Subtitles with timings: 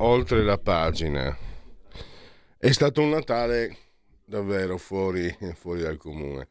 [0.00, 1.36] Oltre la pagina.
[2.56, 3.76] È stato un Natale
[4.24, 6.48] davvero fuori, fuori dal comune.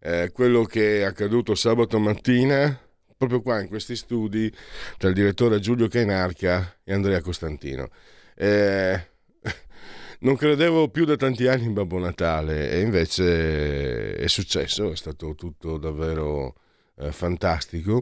[0.00, 2.78] Eh, quello che è accaduto sabato mattina,
[3.16, 4.52] proprio qua in questi studi,
[4.96, 7.88] tra il direttore Giulio Cainarca e Andrea Costantino.
[8.34, 9.06] Eh,
[10.20, 15.34] non credevo più da tanti anni in Babbo Natale e invece è successo, è stato
[15.34, 16.54] tutto davvero
[16.96, 18.00] eh, fantastico.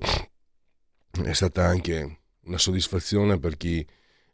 [1.10, 3.84] È stata anche una soddisfazione per chi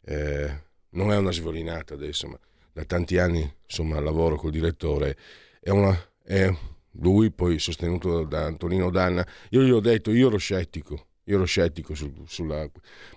[0.05, 2.39] eh, non è una svolinata adesso, ma
[2.71, 5.17] da tanti anni insomma, lavoro col direttore.
[5.59, 6.51] È, una, è
[6.99, 9.25] lui, poi sostenuto da Antonino Danna.
[9.49, 12.69] Io gli ho detto, io ero scettico, io ero scettico sul, sulla...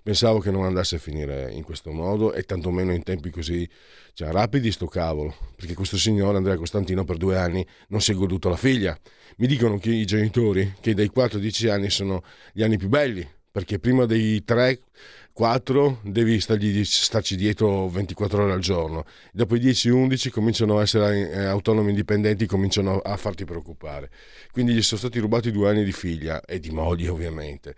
[0.03, 3.69] Pensavo che non andasse a finire in questo modo e tantomeno in tempi così
[4.13, 8.15] cioè, rapidi sto cavolo, perché questo signore Andrea Costantino per due anni non si è
[8.15, 8.99] goduto la figlia.
[9.39, 13.29] Mi dicono che i genitori, che dai 4 10 anni sono gli anni più belli,
[13.51, 14.81] perché prima dei 3
[15.37, 19.05] 4 devi stargli, starci dietro 24 ore al giorno.
[19.33, 24.11] Dopo i 10-11 cominciano a essere eh, autonomi indipendenti cominciano a farti preoccupare.
[24.51, 27.75] Quindi gli sono stati rubati due anni di figlia e di moglie ovviamente.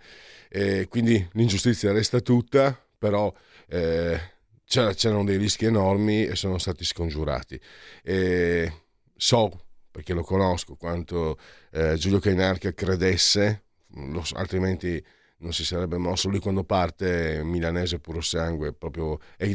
[0.47, 3.29] E quindi l'ingiustizia resta tutta però
[3.67, 4.17] eh,
[4.63, 7.59] c'erano dei rischi enormi e sono stati scongiurati.
[8.01, 8.71] E
[9.17, 11.37] so perché lo conosco quanto
[11.73, 13.63] eh, Giulio Cainarca credesse
[14.35, 15.03] altrimenti
[15.39, 16.29] non si sarebbe mosso.
[16.29, 19.49] Lui quando parte milanese puro sangue, proprio è,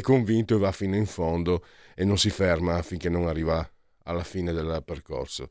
[0.00, 1.64] convinto e va fino in fondo
[1.94, 3.68] e non si ferma finché non arriva
[4.04, 5.48] alla fine del percorso.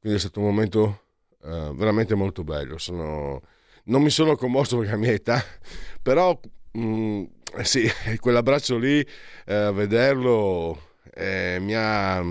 [0.00, 1.00] Quindi è stato un momento
[1.42, 2.78] uh, veramente molto bello.
[2.78, 3.42] Sono...
[3.86, 5.42] Non mi sono commosso perché a mia età,
[6.02, 6.38] però
[6.72, 7.24] mh, mm,
[7.62, 7.86] sì,
[8.18, 12.22] quell'abbraccio lì, uh, vederlo eh, mi ha,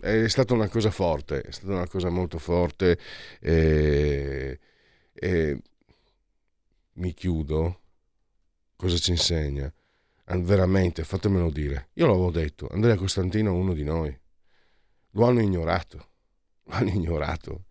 [0.00, 2.98] è stata una cosa forte, è stata una cosa molto forte.
[3.40, 4.58] E,
[5.12, 5.58] e
[7.00, 7.80] mi chiudo,
[8.76, 9.72] cosa ci insegna?
[10.26, 11.88] Veramente, fatemelo dire.
[11.94, 14.16] Io l'avevo detto, Andrea Costantino è uno di noi.
[15.12, 16.06] Lo hanno ignorato.
[16.64, 17.64] Lo hanno ignorato.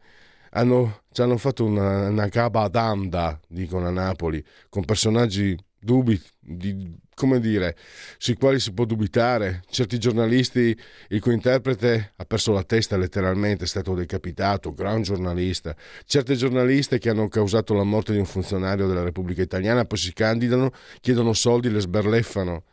[0.52, 7.42] Hanno, ci hanno fatto una, una cabadanda, dicono a Napoli, con personaggi dubbi, di, come
[7.42, 7.76] dire,
[8.18, 9.62] sui quali si può dubitare.
[9.70, 10.74] Certi giornalisti,
[11.10, 15.76] il cui interprete ha perso la testa letteralmente, è stato decapitato, gran giornalista.
[16.06, 20.14] Certe giornaliste che hanno causato la morte di un funzionario della Repubblica Italiana poi si
[20.14, 20.72] candidano,
[21.02, 22.64] chiedono soldi, le sberleffano.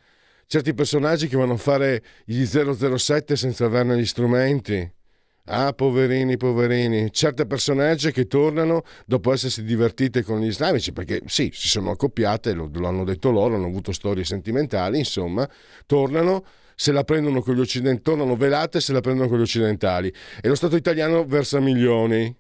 [0.47, 4.89] Certi personaggi che vanno a fare gli 007 senza averne gli strumenti.
[5.49, 11.51] Ah, poverini, poverini, certe personaggi che tornano dopo essersi divertite con gli islamici, perché sì,
[11.55, 15.49] si sono accoppiate, lo, lo hanno detto loro, hanno avuto storie sentimentali, insomma,
[15.87, 20.13] tornano se la prendono con gli occidentali, tornano velate se la prendono con gli occidentali.
[20.41, 22.35] E lo Stato italiano versa milioni.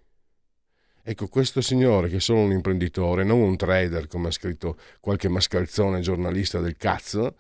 [1.05, 5.28] Ecco, questo signore, che è solo un imprenditore, non un trader, come ha scritto qualche
[5.28, 7.37] mascalzone giornalista del cazzo,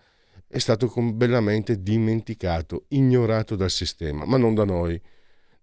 [0.46, 5.00] è stato bellamente dimenticato, ignorato dal sistema, ma non da noi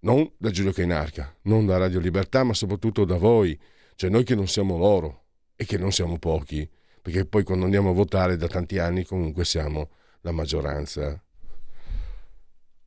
[0.04, 3.58] non da Giulio Cainarca, non da Radio Libertà, ma soprattutto da voi,
[3.96, 5.24] cioè noi che non siamo loro
[5.56, 6.70] e che non siamo pochi,
[7.02, 9.90] perché poi quando andiamo a votare da tanti anni comunque siamo
[10.22, 11.22] la maggioranza.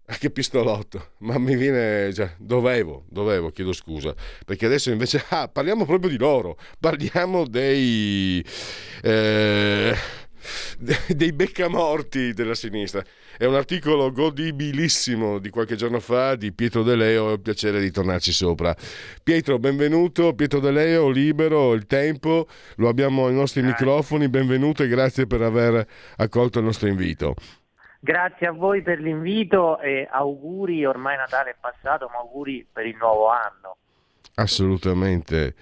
[0.08, 5.48] Ah, che pistolotto, ma mi viene, cioè, dovevo, dovevo, chiedo scusa, perché adesso invece, ah,
[5.48, 8.44] parliamo proprio di loro, parliamo dei...
[9.02, 9.96] Eh,
[11.08, 13.04] dei beccamorti della sinistra.
[13.38, 17.80] È un articolo godibilissimo di qualche giorno fa di Pietro De Leo, è un piacere
[17.80, 18.74] di tornarci sopra.
[19.22, 22.46] Pietro, benvenuto, Pietro De Leo, libero, il tempo,
[22.76, 23.84] lo abbiamo ai nostri grazie.
[23.84, 25.86] microfoni, benvenuto e grazie per aver
[26.16, 27.34] accolto il nostro invito.
[28.00, 32.96] Grazie a voi per l'invito e auguri, ormai Natale è passato, ma auguri per il
[32.96, 33.76] nuovo anno.
[34.36, 35.54] Assolutamente.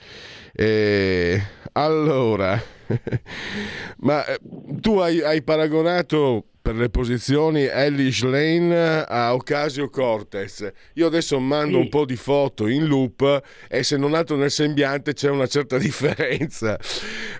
[0.52, 1.40] E
[1.72, 2.56] allora,
[3.98, 4.38] ma eh,
[4.80, 10.66] tu hai, hai, paragonato per le posizioni Ellis Lane a Ocasio Cortez.
[10.94, 11.82] Io adesso mando sì.
[11.82, 15.76] un po' di foto in loop e se non altro nel sembiante c'è una certa
[15.76, 16.78] differenza.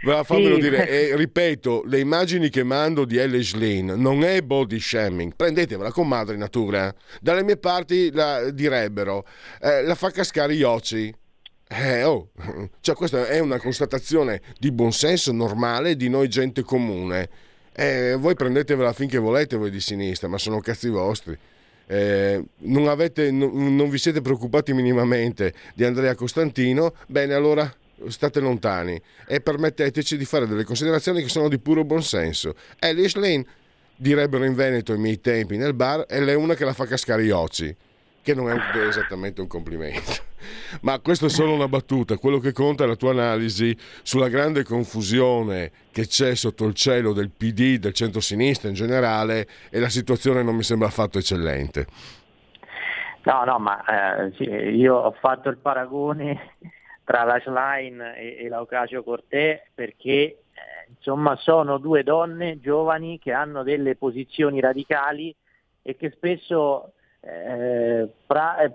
[0.02, 0.60] Ma fammelo sì.
[0.60, 5.90] dire, e, ripeto, le immagini che mando di Ellis Lane non è body shaming, prendetevela
[5.90, 6.94] con madre natura.
[7.18, 9.24] Dalle mie parti la direbbero,
[9.62, 11.10] eh, la fa cascare gli occhi.
[11.66, 12.28] Eh, oh.
[12.82, 17.43] cioè, questa è una constatazione di buonsenso normale di noi gente comune.
[17.76, 21.36] Eh, voi prendetevela finché volete voi di sinistra, ma sono cazzi vostri.
[21.86, 27.72] Eh, non, avete, non, non vi siete preoccupati minimamente di Andrea Costantino, bene allora
[28.08, 32.54] state lontani e permetteteci di fare delle considerazioni che sono di puro buonsenso.
[32.78, 33.44] Alice Lane,
[33.96, 37.24] direbbero in Veneto ai miei tempi nel bar, è lei una che la fa cascare
[37.24, 37.74] gli occhi
[38.24, 40.32] che non è esattamente un complimento.
[40.80, 44.64] Ma questa è solo una battuta, quello che conta è la tua analisi sulla grande
[44.64, 50.42] confusione che c'è sotto il cielo del PD, del centro-sinistra in generale e la situazione
[50.42, 51.86] non mi sembra affatto eccellente.
[53.24, 56.56] No, no, ma eh, sì, io ho fatto il paragone
[57.04, 60.38] tra la Schlein e, e l'Aucasio Cortè perché eh,
[60.96, 65.34] insomma sono due donne giovani che hanno delle posizioni radicali
[65.82, 66.93] e che spesso
[67.26, 68.72] eh, pra, eh,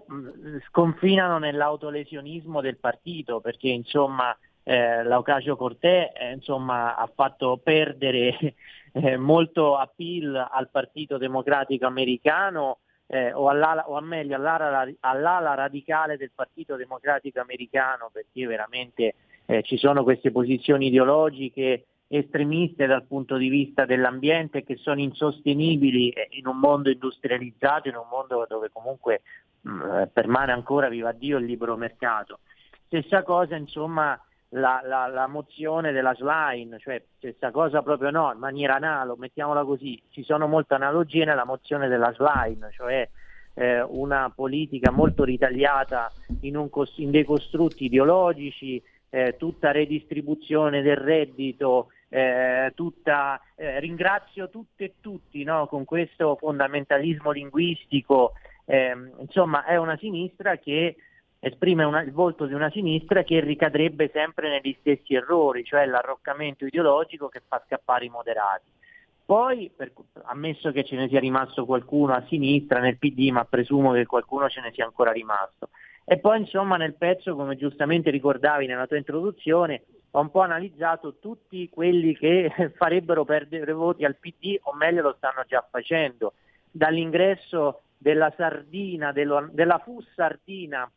[0.70, 8.56] sconfinano nell'autolesionismo del partito perché insomma eh, l'Aucasio Cortè eh, insomma, ha fatto perdere
[8.94, 16.18] eh, molto appeal al Partito Democratico Americano eh, o, o, a meglio all'ala, all'ala, radicale
[16.18, 19.16] del Partito Democratico Americano perché veramente
[19.64, 26.48] ci sono queste posizioni ideologiche estremiste dal punto di vista dell'ambiente che sono insostenibili in
[26.48, 29.22] un mondo industrializzato, in un mondo dove comunque
[29.62, 32.40] mh, mm, permane ancora, viva Dio, il libero mercato.
[32.88, 34.20] Stessa cosa, insomma,
[34.50, 39.64] la, la, la mozione della Slime, cioè stessa cosa proprio no, in maniera analoga, mettiamola
[39.64, 43.08] così, ci sono molte analogie nella mozione della Slime, cioè
[43.54, 48.82] eh, una politica molto ritagliata in, un, in dei costrutti ideologici,
[49.12, 55.68] eh, tutta redistribuzione del reddito, eh, tutta, eh, ringrazio tutte e tutti no?
[55.68, 58.34] con questo fondamentalismo linguistico,
[58.66, 60.96] eh, insomma è una sinistra che
[61.40, 66.66] esprime una, il volto di una sinistra che ricadrebbe sempre negli stessi errori, cioè l'arroccamento
[66.66, 68.78] ideologico che fa scappare i moderati.
[69.24, 73.94] Poi, per, ammesso che ce ne sia rimasto qualcuno a sinistra nel PD, ma presumo
[73.94, 75.70] che qualcuno ce ne sia ancora rimasto.
[76.04, 81.18] E poi insomma nel pezzo, come giustamente ricordavi nella tua introduzione, ho un po' analizzato
[81.20, 86.34] tutti quelli che farebbero perdere voti al PD, o meglio lo stanno già facendo,
[86.72, 90.90] dall'ingresso della sardina, dello, della FUS sardina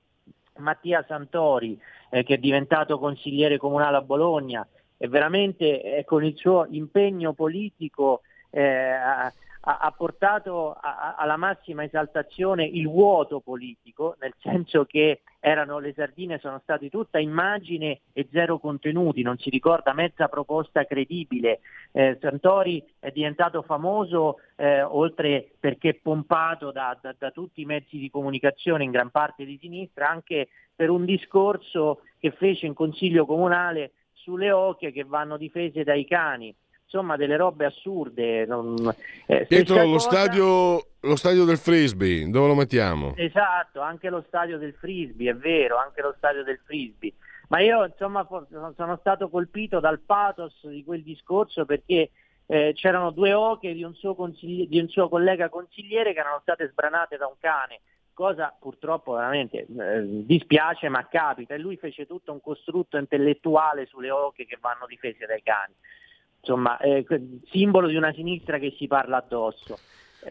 [0.59, 1.79] Mattia Santori,
[2.11, 4.67] eh, che è diventato consigliere comunale a Bologna,
[4.97, 8.21] e veramente eh, con il suo impegno politico
[8.51, 9.33] eh, ha,
[9.65, 15.93] ha portato a, a, alla massima esaltazione il vuoto politico, nel senso che erano le
[15.93, 21.61] sardine sono state tutta immagine e zero contenuti, non si ricorda mezza proposta credibile.
[21.93, 27.99] Eh, Santori è diventato famoso eh, oltre perché pompato da, da, da tutti i mezzi
[27.99, 33.27] di comunicazione in gran parte di sinistra, anche per un discorso che fece in consiglio
[33.27, 36.53] comunale sulle oche che vanno difese dai cani
[36.93, 38.45] insomma delle robe assurde.
[38.45, 38.77] Non,
[39.27, 43.15] eh, Pietro, lo, stadio, lo stadio del frisbee, dove lo mettiamo?
[43.17, 47.15] Esatto, anche lo stadio del frisbee, è vero, anche lo stadio del frisbee.
[47.49, 48.27] Ma io insomma
[48.77, 52.11] sono stato colpito dal pathos di quel discorso perché
[52.47, 57.19] eh, c'erano due oche di un, di un, suo collega consigliere che erano state sbranate
[57.19, 57.81] da un cane,
[58.15, 64.11] cosa purtroppo veramente eh, dispiace ma capita e lui fece tutto un costrutto intellettuale sulle
[64.11, 65.75] oche che vanno difese dai cani
[66.43, 67.07] insomma, eh,
[67.51, 69.79] simbolo di una sinistra che si parla addosso.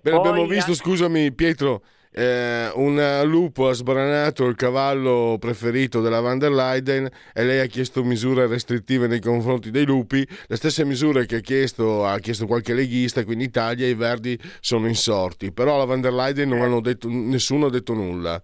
[0.02, 0.84] Beh, abbiamo visto, anche...
[0.84, 7.44] scusami Pietro, eh, un lupo ha sbranato il cavallo preferito della van der Leyen e
[7.44, 12.06] lei ha chiesto misure restrittive nei confronti dei lupi, le stesse misure che ha chiesto,
[12.06, 16.14] ha chiesto qualche leghista, quindi in Italia i verdi sono insorti, però la van der
[16.14, 18.42] Leyen non hanno detto, nessuno ha detto nulla.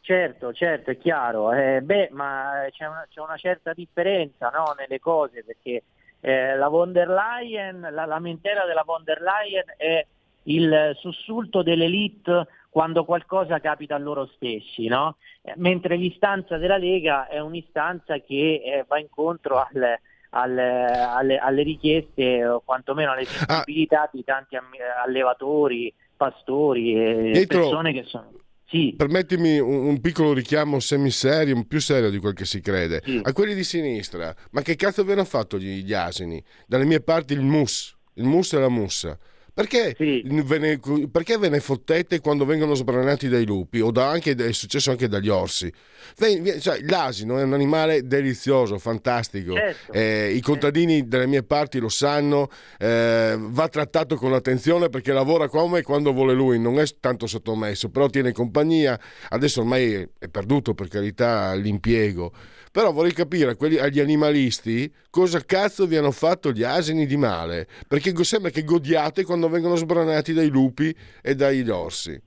[0.00, 1.52] Certo, certo, è chiaro.
[1.52, 5.82] Eh, beh, ma c'è una, c'è una certa differenza no, nelle cose perché
[6.20, 10.04] eh, la von der Leyen, la lamentela della von der Leyen è
[10.44, 15.16] il sussulto dell'elite quando qualcosa capita a loro stessi, no?
[15.42, 19.98] eh, mentre l'istanza della Lega è un'istanza che eh, va incontro al,
[20.30, 24.10] al, alle, alle, richieste o quantomeno alle sensibilità ah.
[24.12, 24.56] di tanti
[25.02, 28.30] allevatori, pastori e persone che sono...
[28.70, 28.94] Sì.
[28.94, 33.02] Permettimi un, un, piccolo richiamo semiserio, più serio di quel che si crede.
[33.02, 33.18] Sì.
[33.22, 36.42] A quelli di sinistra, ma che cazzo vi hanno fatto gli, gli asini?
[36.66, 39.18] Dalle mie parti il mus, il mus e la mussa.
[39.58, 40.22] Perché, sì.
[40.24, 44.52] ve ne, perché, ve ne, fottete quando vengono sbranati dai lupi o da anche, è
[44.52, 45.68] successo anche dagli orsi?
[46.16, 49.54] Cioè, l'asino è un animale delizioso, fantastico.
[49.54, 49.92] Certo.
[49.92, 52.48] Eh, I contadini delle mie parti lo sanno,
[52.78, 57.26] eh, va trattato con attenzione perché lavora come e quando vuole lui, non è tanto
[57.26, 58.96] sottomesso, però tiene compagnia.
[59.30, 62.32] Adesso ormai è perduto per carità l'impiego
[62.70, 67.66] però vorrei capire quelli, agli animalisti cosa cazzo vi hanno fatto gli asini di male,
[67.86, 72.20] perché sembra che godiate quando vengono sbranati dai lupi e dagli orsi.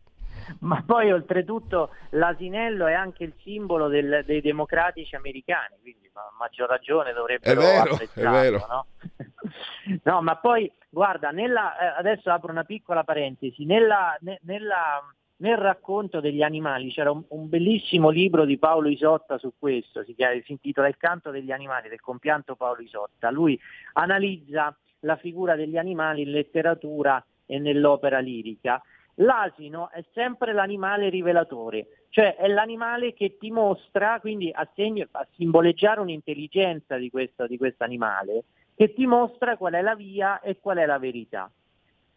[0.59, 6.67] Ma poi oltretutto l'asinello è anche il simbolo del, dei democratici americani, quindi a maggior
[6.67, 8.65] ragione dovrebbero è vero, è vero.
[8.67, 8.85] No?
[10.03, 10.21] no?
[10.21, 15.01] ma poi guarda, nella, eh, adesso apro una piccola parentesi, nella, nella
[15.41, 20.13] nel racconto degli animali c'era un, un, bellissimo libro di Paolo Isotta su questo, si,
[20.13, 23.31] chiama, si intitola Il canto degli animali del compianto Paolo Isotta.
[23.31, 23.59] Lui
[23.93, 28.81] analizza la figura degli animali in letteratura e nell'opera lirica.
[29.15, 35.27] L'asino è sempre l'animale rivelatore, cioè è l'animale che ti mostra, quindi a, segno, a
[35.35, 37.45] simboleggiare un'intelligenza di questo
[37.83, 41.51] animale, che ti mostra qual è la via e qual è la verità.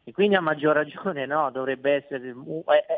[0.06, 2.34] E quindi a maggior ragione no, dovrebbe essere,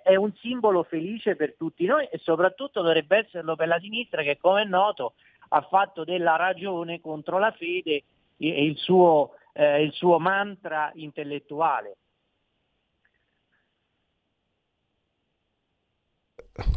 [0.03, 4.39] è un simbolo felice per tutti noi e soprattutto dovrebbe esserlo per la sinistra che
[4.41, 5.15] come è noto
[5.51, 8.03] ha fatto della ragione contro la fede
[8.39, 11.97] il suo, eh, il suo mantra intellettuale.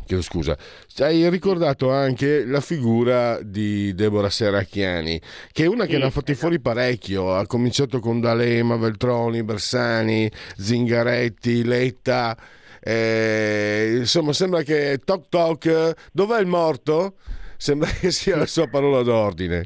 [0.05, 0.57] chiedo scusa,
[0.97, 5.21] hai ricordato anche la figura di Deborah Serracchiani,
[5.53, 6.47] che è una che sì, ne ha fatti esatto.
[6.47, 12.37] fuori parecchio, ha cominciato con D'Alema, Veltroni, Bersani, Zingaretti, Letta,
[12.81, 17.15] eh, insomma sembra che toc toc, dov'è il morto?
[17.55, 19.65] Sembra che sia la sua parola d'ordine.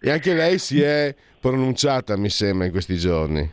[0.00, 3.50] E anche lei si è pronunciata, mi sembra, in questi giorni.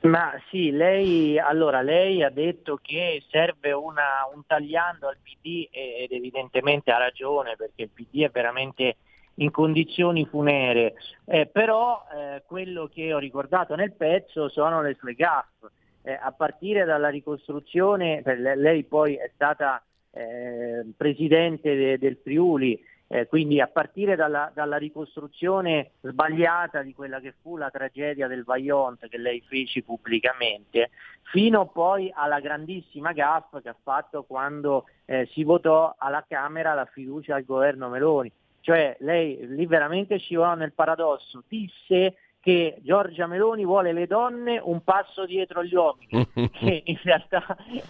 [0.00, 6.10] Ma sì, lei, allora, lei ha detto che serve una, un tagliando al PD ed
[6.10, 8.96] evidentemente ha ragione perché il PD è veramente
[9.34, 10.94] in condizioni funere,
[11.26, 15.68] eh, però eh, quello che ho ricordato nel pezzo sono le sue gaffe,
[16.02, 18.20] eh, a partire dalla ricostruzione,
[18.56, 19.80] lei poi è stata
[20.10, 27.20] eh, presidente de, del Friuli, eh, quindi a partire dalla, dalla, ricostruzione sbagliata di quella
[27.20, 30.90] che fu la tragedia del Vaillant che lei fece pubblicamente,
[31.22, 36.84] fino poi alla grandissima gaffa che ha fatto quando eh, si votò alla Camera la
[36.84, 38.30] fiducia al governo Meloni.
[38.60, 42.16] Cioè lei lì veramente scivolò nel paradosso, disse
[42.48, 47.44] che Giorgia Meloni vuole le donne un passo dietro gli uomini, che in realtà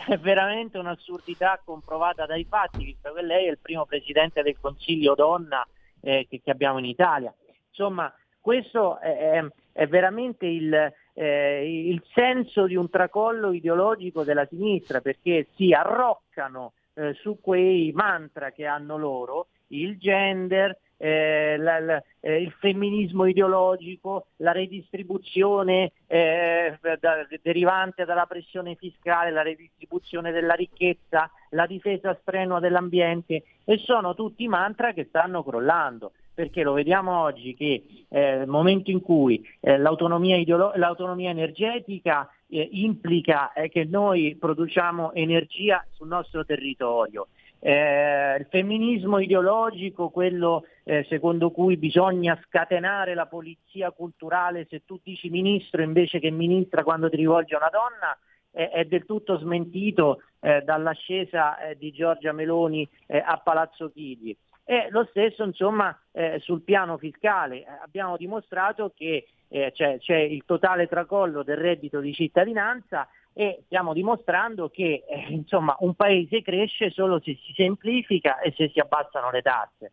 [0.05, 5.15] è veramente un'assurdità comprovata dai fatti, visto che lei è il primo presidente del Consiglio
[5.15, 5.65] donna
[6.01, 7.33] eh, che, che, abbiamo in Italia.
[7.69, 15.01] Insomma, questo è, è veramente il, eh, il, senso di un tracollo ideologico della sinistra,
[15.01, 22.03] perché si arroccano eh, su quei mantra che hanno loro, il gender, eh, la, la,
[22.21, 30.55] eh, il femminismo ideologico, la redistribuzione eh, da, derivante dalla pressione fiscale, la redistribuzione della
[30.55, 37.21] ricchezza, la difesa strenua dell'ambiente e sono tutti mantra che stanno crollando perché lo vediamo
[37.21, 43.69] oggi che eh, nel momento in cui eh, l'autonomia, ideolo- l'autonomia, energetica eh, implica eh,
[43.69, 47.27] che noi produciamo energia sul nostro territorio,
[47.61, 54.99] eh, il femminismo ideologico, quello eh, secondo cui bisogna scatenare la polizia culturale se tu
[55.03, 58.19] dici ministro invece che ministra quando ti rivolgi a una donna,
[58.53, 64.35] eh, è del tutto smentito eh, dall'ascesa eh, di Giorgia Meloni eh, a Palazzo Chigi.
[64.65, 65.99] E lo stesso insomma
[66.41, 67.65] sul piano fiscale.
[67.83, 74.69] abbiamo dimostrato che c'è, c'è il totale tracollo del reddito di cittadinanza e stiamo dimostrando
[74.69, 79.41] che eh, insomma, un paese cresce solo se si semplifica e se si abbassano le
[79.41, 79.93] tasse.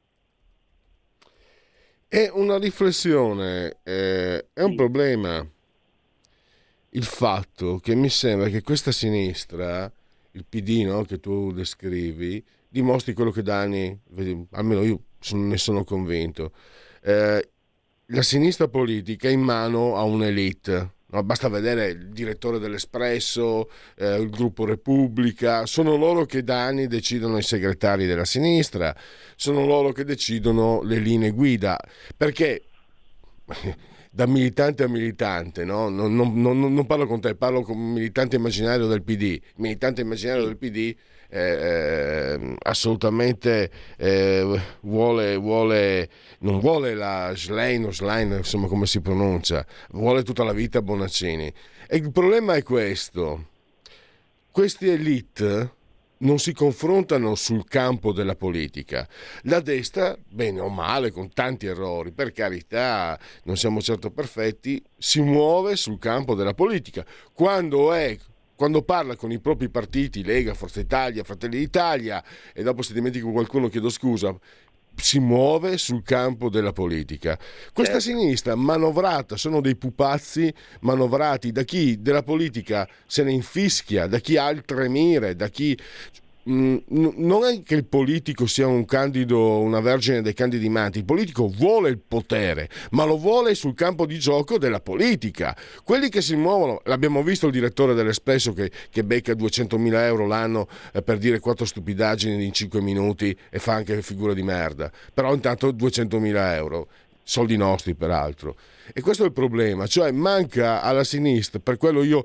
[2.15, 4.75] È una riflessione, eh, è un sì.
[4.75, 5.45] problema
[6.91, 9.91] il fatto che mi sembra che questa sinistra,
[10.31, 14.00] il PD no, che tu descrivi, dimostri quello che da anni,
[14.51, 15.01] almeno io
[15.34, 16.53] ne sono convinto,
[17.01, 17.50] eh,
[18.05, 24.17] la sinistra politica è in mano a un'elite No, basta vedere il direttore dell'Espresso, eh,
[24.17, 28.93] il gruppo Repubblica, sono loro che da anni decidono i segretari della sinistra,
[29.38, 31.79] sono loro che decidono le linee guida,
[32.17, 32.63] perché
[34.12, 35.88] da militante a militante, no?
[35.88, 39.39] non, non, non, non, parlo con te, parlo con militante immaginario del PD.
[39.55, 40.93] militante immaginario del PD
[41.29, 49.01] eh, eh, assolutamente eh, vuole, vuole, non vuole la Schlein o Schlein, insomma come si
[49.01, 51.53] pronuncia, vuole tutta la vita Bonaccini.
[51.88, 53.50] E il problema è questo,
[54.51, 55.74] questi elite
[56.17, 59.08] non si confrontano sul campo della politica.
[59.44, 65.22] La destra, bene o male, con tanti errori, per carità, non siamo certo perfetti, si
[65.22, 67.05] muove sul campo della politica.
[67.34, 68.17] Quando è
[68.55, 73.31] quando parla con i propri partiti, Lega, Forza Italia, Fratelli d'Italia, e dopo se dimentico
[73.31, 74.35] qualcuno chiedo scusa,
[74.95, 77.38] si muove sul campo della politica.
[77.74, 78.17] Questa certo.
[78.17, 84.38] sinistra manovrata, sono dei pupazzi manovrati da chi della politica se ne infischia, da chi
[84.38, 85.77] ha altre mire, da chi
[86.48, 91.48] non è che il politico sia un candido, una vergine dei candidi manti, il politico
[91.48, 95.58] vuole il potere, ma lo vuole sul campo di gioco della politica.
[95.84, 100.68] Quelli che si muovono, l'abbiamo visto il direttore dell'Espresso che, che becca 200.000 euro l'anno
[100.94, 105.34] eh, per dire quattro stupidaggini in 5 minuti e fa anche figura di merda, però
[105.34, 106.88] intanto 200.000 euro,
[107.24, 108.56] soldi nostri peraltro.
[108.94, 112.24] E questo è il problema, cioè manca alla sinistra, per quello io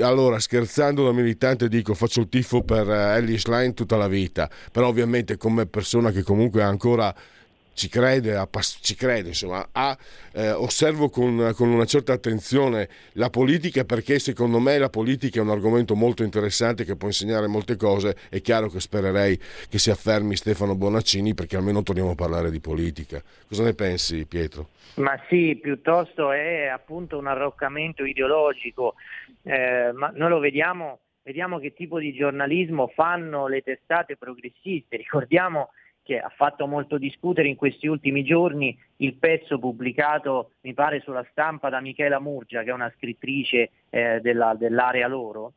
[0.00, 4.48] allora, scherzando da militante, dico faccio il tifo per eh, Ellie Schlein tutta la vita,
[4.70, 7.14] però ovviamente come persona che comunque ancora
[7.74, 8.36] ci crede,
[8.80, 9.96] ci crede insomma, ha,
[10.32, 15.42] eh, osservo con, con, una certa attenzione la politica perché secondo me la politica è
[15.42, 18.16] un argomento molto interessante che può insegnare molte cose.
[18.28, 19.38] È chiaro che spererei
[19.68, 23.22] che si affermi Stefano Bonaccini perché almeno torniamo a parlare di politica.
[23.48, 24.68] Cosa ne pensi Pietro?
[24.94, 28.94] Ma sì, piuttosto è appunto un arroccamento ideologico,
[29.42, 34.96] eh, ma noi lo vediamo, vediamo che tipo di giornalismo fanno le testate progressiste.
[34.98, 35.70] Ricordiamo
[36.02, 41.26] che ha fatto molto discutere in questi ultimi giorni il pezzo pubblicato, mi pare, sulla
[41.30, 45.52] stampa da Michela Murgia, che è una scrittrice eh, della, dell'area loro,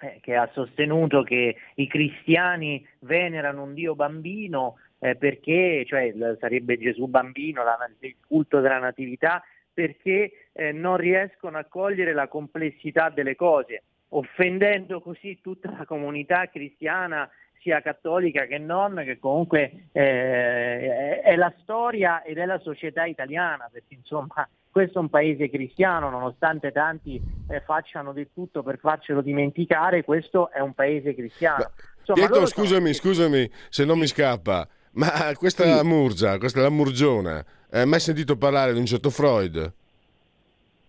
[0.00, 6.78] eh, che ha sostenuto che i cristiani venerano un Dio bambino eh, perché, cioè sarebbe
[6.78, 9.42] Gesù bambino, la, il culto della natività,
[9.72, 16.48] perché eh, non riescono a cogliere la complessità delle cose, offendendo così tutta la comunità
[16.48, 23.04] cristiana sia cattolica che non, che comunque eh, è la storia ed è la società
[23.04, 28.78] italiana, perché insomma questo è un paese cristiano, nonostante tanti eh, facciano di tutto per
[28.78, 31.72] farcelo dimenticare, questo è un paese cristiano.
[31.98, 33.12] Insomma, Pietro, scusami, sono...
[33.12, 35.86] scusami se non mi scappa, ma questa sì.
[35.86, 39.74] Murgia, questa la Murgiona, hai mai sentito parlare di un certo Freud?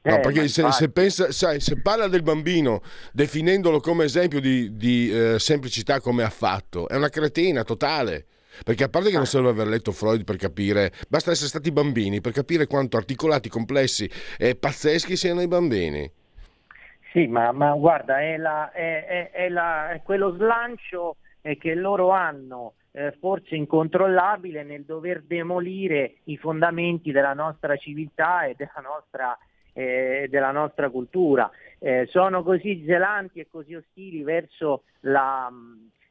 [0.01, 2.81] No, eh, perché se, se, pensa, sai, se, parla del bambino
[3.11, 8.25] definendolo come esempio di, di eh, semplicità come ha fatto, è una cretina totale.
[8.63, 9.27] Perché a parte che non ah.
[9.27, 14.09] serve aver letto Freud per capire, basta essere stati bambini per capire quanto articolati, complessi
[14.37, 16.11] e pazzeschi siano i bambini.
[17.11, 22.73] Sì, ma, ma guarda, è, la, è, è, la, è, quello slancio che loro hanno,
[22.91, 29.37] eh, forse incontrollabile, nel dover demolire i fondamenti della nostra civiltà e della nostra
[29.79, 31.49] eh, della nostra cultura.
[31.79, 35.49] Eh, sono così zelanti e così ostili verso la,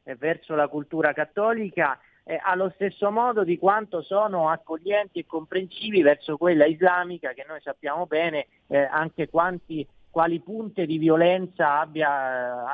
[0.03, 6.01] eh, verso la cultura cattolica eh, allo stesso modo di quanto sono accoglienti e comprensivi
[6.01, 12.65] verso quella islamica che noi sappiamo bene eh, anche quanti quali punte di violenza abbia,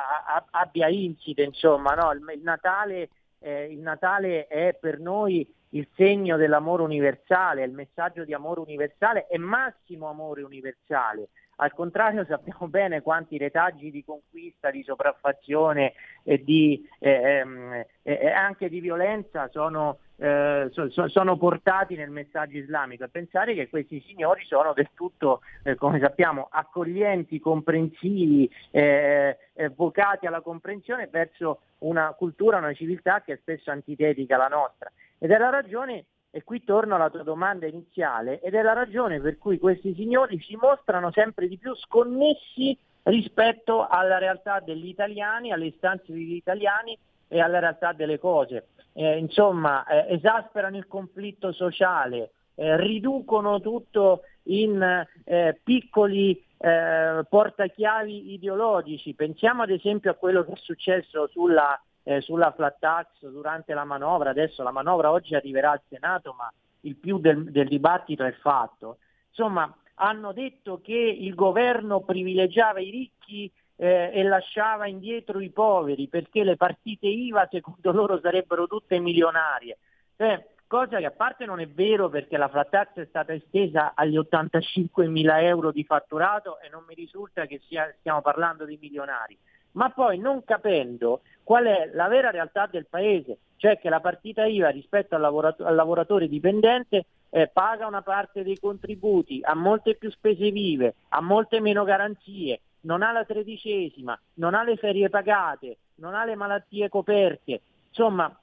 [0.50, 2.10] abbia insite, insomma, no?
[2.12, 3.10] il, il, Natale,
[3.46, 9.28] eh, il Natale è per noi il segno dell'amore universale, il messaggio di amore universale
[9.28, 11.28] e massimo amore universale.
[11.56, 15.92] Al contrario sappiamo bene quanti retaggi di conquista, di sopraffazione
[16.24, 22.56] e, di, eh, ehm, eh, anche di violenza sono, eh, so, sono, portati nel messaggio
[22.56, 29.36] islamico e pensare che questi signori sono del tutto, eh, come sappiamo, accoglienti, comprensivi, eh,
[29.52, 34.90] eh, vocati alla comprensione verso una cultura, una civiltà che è spesso antitetica alla nostra.
[35.18, 39.20] Ed è la ragione, e qui torno alla tua domanda iniziale, ed è la ragione
[39.20, 45.52] per cui questi signori si mostrano sempre di più sconnessi rispetto alla realtà degli italiani,
[45.52, 46.98] alle istanze degli italiani
[47.28, 48.66] e alla realtà delle cose.
[48.98, 58.32] Eh, insomma, eh, esasperano il conflitto sociale, eh, riducono tutto in eh, piccoli eh, portachiavi
[58.32, 59.12] ideologici.
[59.12, 63.84] Pensiamo ad esempio a quello che è successo sulla eh, sulla flat tax durante la
[63.84, 66.50] manovra, adesso la manovra oggi arriverà al Senato, ma
[66.82, 68.98] il più del, del dibattito è fatto.
[69.28, 76.08] Insomma, hanno detto che il governo privilegiava i ricchi eh, e lasciava indietro i poveri
[76.08, 79.78] perché le partite IVA secondo loro sarebbero tutte milionarie.
[80.16, 83.92] Eh, cosa che a parte non è vero perché la flat tax è stata estesa
[83.94, 88.78] agli 85 mila euro di fatturato e non mi risulta che sia, stiamo parlando di
[88.80, 89.36] milionari,
[89.72, 94.44] ma poi non capendo qual è la vera realtà del paese, cioè che la partita
[94.44, 99.94] IVA rispetto al, lavorato- al lavoratore dipendente eh, paga una parte dei contributi, ha molte
[99.94, 105.10] più spese vive, ha molte meno garanzie, non ha la tredicesima, non ha le ferie
[105.10, 108.34] pagate, non ha le malattie coperte, insomma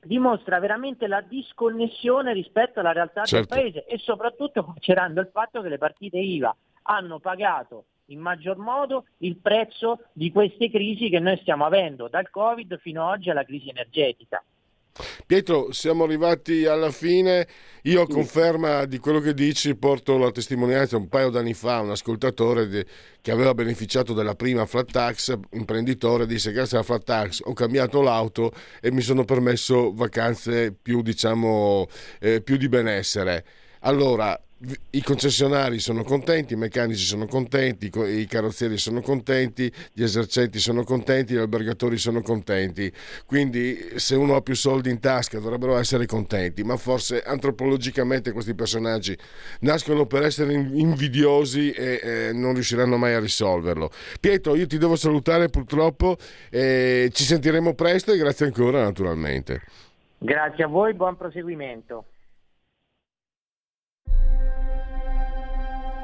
[0.00, 3.54] dimostra veramente la disconnessione rispetto alla realtà certo.
[3.54, 8.56] del paese e soprattutto considerando il fatto che le partite IVA hanno pagato in maggior
[8.56, 13.30] modo il prezzo di queste crisi che noi stiamo avendo, dal Covid fino ad oggi
[13.30, 14.44] alla crisi energetica.
[15.26, 17.46] Pietro, siamo arrivati alla fine.
[17.82, 21.90] Io a conferma di quello che dici porto la testimonianza un paio d'anni fa, un
[21.90, 22.84] ascoltatore di,
[23.20, 28.02] che aveva beneficiato della prima flat tax, imprenditore, disse grazie alla flat tax ho cambiato
[28.02, 31.86] l'auto e mi sono permesso vacanze più, diciamo,
[32.18, 33.44] eh, più di benessere.
[33.80, 34.36] Allora,
[34.90, 40.82] i concessionari sono contenti, i meccanici sono contenti, i carrozzieri sono contenti, gli esercenti sono
[40.82, 42.90] contenti, gli albergatori sono contenti.
[43.26, 48.54] Quindi se uno ha più soldi in tasca dovrebbero essere contenti, ma forse antropologicamente questi
[48.54, 49.16] personaggi
[49.60, 53.90] nascono per essere invidiosi e eh, non riusciranno mai a risolverlo.
[54.18, 56.16] Pietro, io ti devo salutare purtroppo,
[56.48, 59.60] eh, ci sentiremo presto e grazie ancora naturalmente.
[60.16, 62.06] Grazie a voi, buon proseguimento.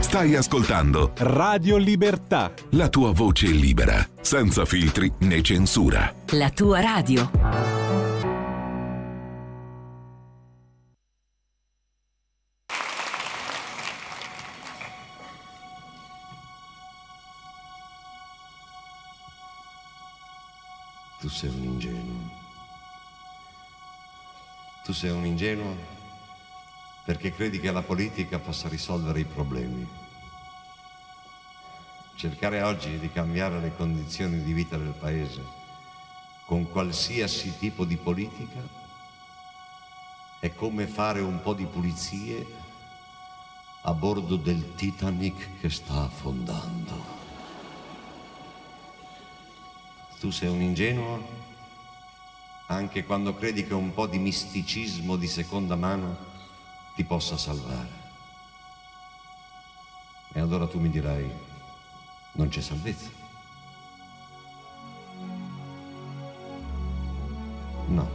[0.00, 2.52] Stai ascoltando Radio Libertà.
[2.70, 6.14] La tua voce libera, senza filtri né censura.
[6.30, 7.30] La tua radio.
[21.20, 22.30] Tu sei un ingenuo.
[24.84, 25.95] Tu sei un ingenuo
[27.06, 30.04] perché credi che la politica possa risolvere i problemi
[32.16, 35.44] cercare oggi di cambiare le condizioni di vita del Paese
[36.46, 38.60] con qualsiasi tipo di politica
[40.38, 42.46] è come fare un po' di pulizie
[43.82, 47.14] a bordo del Titanic che sta affondando.
[50.18, 51.44] Tu sei un ingenuo
[52.68, 56.34] anche quando credi che un po' di misticismo di seconda mano
[56.96, 58.04] ti possa salvare.
[60.32, 61.30] E allora tu mi dirai,
[62.32, 63.08] non c'è salvezza.
[67.86, 68.08] No,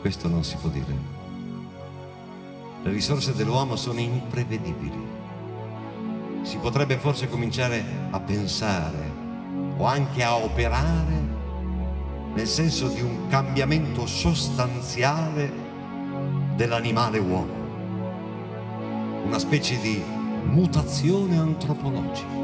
[0.00, 1.12] questo non si può dire.
[2.82, 5.12] Le risorse dell'uomo sono imprevedibili.
[6.42, 9.12] Si potrebbe forse cominciare a pensare
[9.76, 11.34] o anche a operare
[12.34, 15.52] nel senso di un cambiamento sostanziale
[16.56, 17.63] dell'animale uomo,
[19.24, 20.02] una specie di
[20.44, 22.43] mutazione antropologica.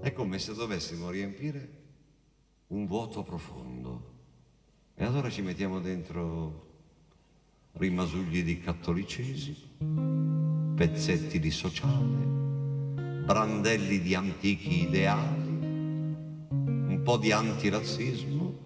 [0.00, 1.78] È come se dovessimo riempire
[2.68, 4.08] un vuoto profondo.
[4.94, 6.68] E allora ci mettiamo dentro
[7.72, 12.24] rimasugli di cattolicesimo, pezzetti di sociale,
[13.24, 15.48] brandelli di antichi ideali,
[16.50, 18.58] un po' di antirazzismo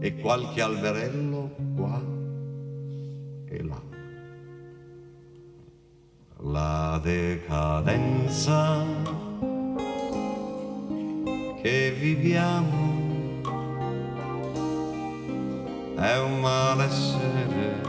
[0.00, 2.09] e qualche alberello qua
[6.42, 8.82] La decadenza
[11.60, 13.42] che viviamo
[15.96, 17.80] è un malessere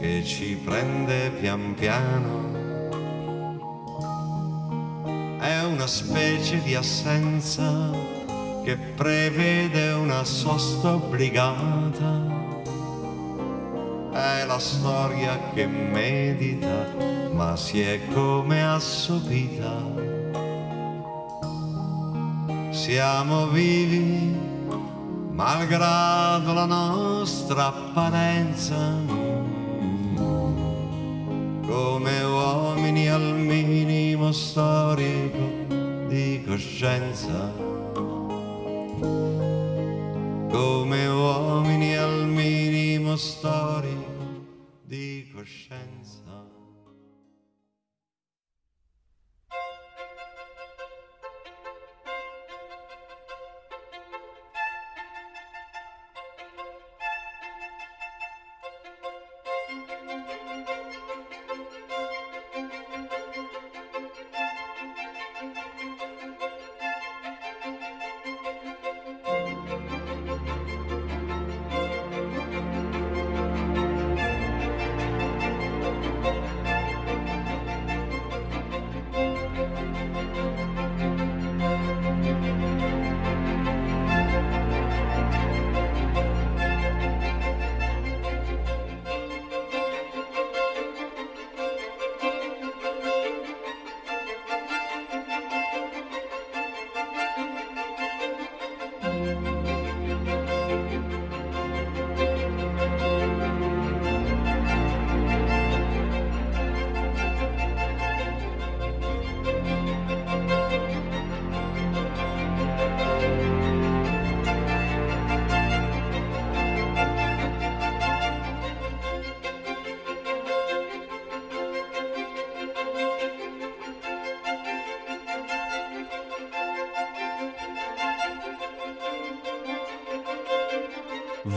[0.00, 2.50] che ci prende pian piano.
[5.38, 7.90] È una specie di assenza
[8.64, 12.31] che prevede una sosta obbligata.
[14.52, 16.86] La storia che medita,
[17.32, 19.82] ma si è come assopita.
[22.68, 24.36] Siamo vivi
[25.30, 28.76] malgrado la nostra apparenza,
[31.66, 35.64] come uomini al minimo storico
[36.08, 37.50] di coscienza,
[40.50, 44.11] come uomini al minimo storico
[45.44, 46.21] di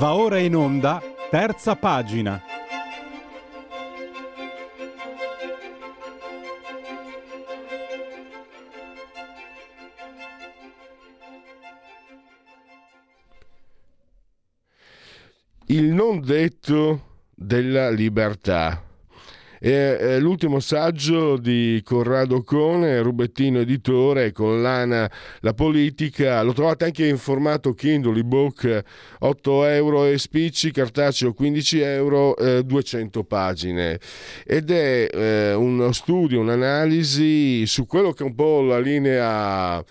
[0.06, 2.40] Va ora in onda, terza pagina.
[15.66, 18.85] Il non detto della libertà.
[19.60, 25.10] È, è l'ultimo saggio di Corrado Cone, Rubettino editore, con l'ANA
[25.42, 26.42] La politica.
[26.42, 28.84] Lo trovate anche in formato Kindle, ebook
[29.20, 34.00] 8 euro e spicci, cartaceo 15 euro, eh, 200 pagine.
[34.46, 39.84] Ed è eh, uno studio, un'analisi su quello che è un po' la linea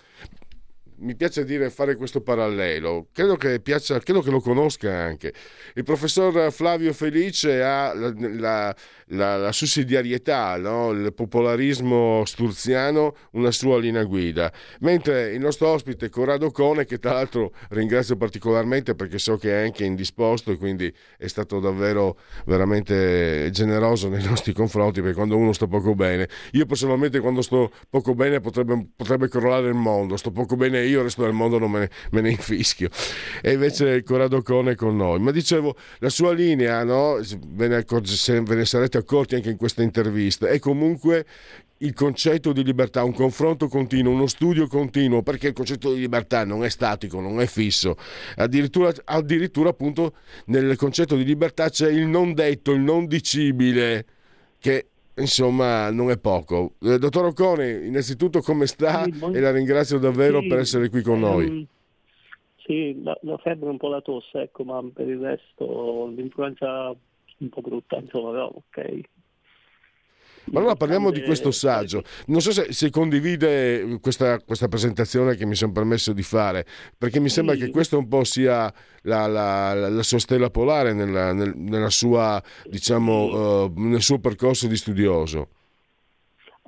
[0.97, 5.33] mi piace dire fare questo parallelo, credo che, piaccia, credo che lo conosca anche.
[5.73, 8.75] Il professor Flavio Felice ha la, la,
[9.09, 10.91] la, la sussidiarietà, no?
[10.91, 17.13] il popolarismo sturziano, una sua linea guida, mentre il nostro ospite Corrado Cone, che tra
[17.13, 23.49] l'altro ringrazio particolarmente perché so che è anche indisposto e quindi è stato davvero veramente
[23.51, 28.15] generoso nei nostri confronti, perché quando uno sta poco bene, io personalmente quando sto poco
[28.15, 31.71] bene potrebbe, potrebbe crollare il mondo, sto poco bene io, il resto del mondo non
[31.71, 32.89] me ne, me ne infischio.
[33.41, 35.19] E invece Corrado Cone è con noi.
[35.19, 37.19] Ma dicevo, la sua linea, no?
[37.47, 41.25] ve, ne accorge, ve ne sarete accorti anche in questa intervista, è comunque
[41.79, 46.45] il concetto di libertà, un confronto continuo, uno studio continuo, perché il concetto di libertà
[46.45, 47.95] non è statico, non è fisso.
[48.35, 50.13] Addirittura, addirittura appunto
[50.45, 54.05] nel concetto di libertà c'è il non detto, il non dicibile,
[54.59, 56.73] che insomma non è poco.
[56.81, 60.89] Eh, dottor Occone, innanzitutto come sta Sì, buon- e la ringrazio davvero Sì, per essere
[60.89, 61.45] qui con noi.
[61.45, 61.65] ehm,
[62.65, 66.95] sì, la, la febbre un po' la tosse, ecco, ma per il resto l'influenza
[67.37, 69.01] un po' brutta, insomma, però ok.
[70.51, 72.03] Ma allora parliamo di questo saggio.
[72.27, 76.65] Non so se, se condivide questa, questa, presentazione che mi sono permesso di fare,
[76.97, 78.71] perché mi sembra che questo un po' sia
[79.01, 84.75] la, la, la sua stella polare nella, nella sua, diciamo, uh, nel suo percorso di
[84.75, 85.49] studioso.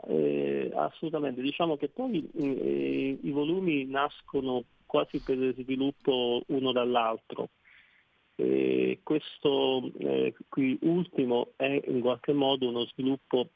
[0.08, 7.50] Eh, assolutamente, diciamo che poi eh, i volumi nascono quasi per sviluppo uno dall'altro.
[8.40, 13.50] Eh, questo eh, qui ultimo è in qualche modo uno sviluppo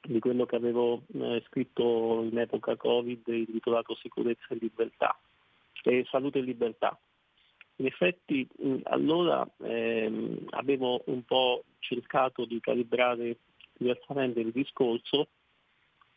[0.00, 5.16] di quello che avevo eh, scritto in epoca Covid intitolato Sicurezza e Libertà,
[5.84, 6.98] eh, Salute e Libertà.
[7.76, 13.38] In effetti mh, allora ehm, avevo un po' cercato di calibrare
[13.76, 15.28] diversamente il discorso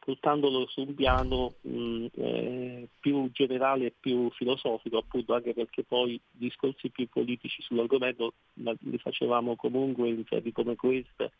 [0.08, 6.18] portandolo su un piano mh, eh, più generale e più filosofico, appunto anche perché poi
[6.32, 11.34] discorsi più politici sull'argomento li facevamo comunque in sedi come queste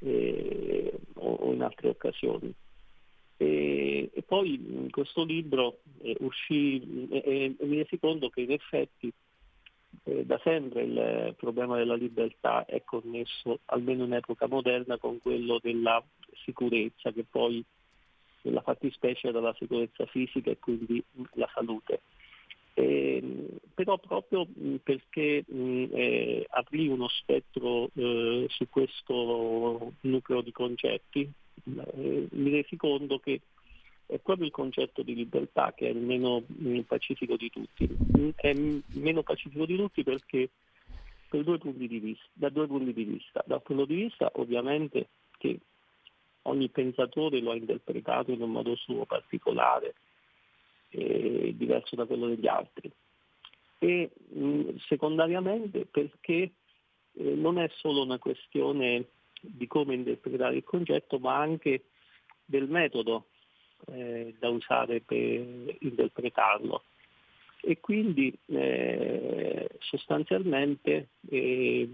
[0.00, 2.52] eh, o, o, in altre occasioni.
[3.38, 9.10] E, e poi in questo libro eh, uscì e mi resi conto che in effetti
[10.04, 15.58] eh, da sempre il problema della libertà è connesso, almeno in epoca moderna, con quello
[15.62, 16.04] della
[16.44, 17.64] sicurezza, che poi
[18.42, 21.02] nella fattispecie dalla sicurezza fisica e quindi
[21.34, 22.00] la salute.
[22.74, 30.52] Eh, però proprio mh, perché mh, eh, aprì uno spettro eh, su questo nucleo di
[30.52, 31.28] concetti,
[31.64, 33.40] eh, mi resi conto che
[34.06, 37.88] è proprio il concetto di libertà che è il meno mh, pacifico di tutti.
[38.36, 40.48] È meno pacifico di tutti perché
[41.28, 43.42] per due punti di vista, da due punti di vista.
[43.44, 45.58] Dal punto di vista ovviamente che
[46.48, 49.94] ogni pensatore lo ha interpretato in un modo suo particolare,
[50.90, 52.90] eh, diverso da quello degli altri.
[53.78, 56.50] E mh, secondariamente perché eh,
[57.34, 59.06] non è solo una questione
[59.40, 61.84] di come interpretare il concetto, ma anche
[62.44, 63.26] del metodo
[63.86, 66.82] eh, da usare per interpretarlo.
[67.60, 71.88] E quindi eh, sostanzialmente eh,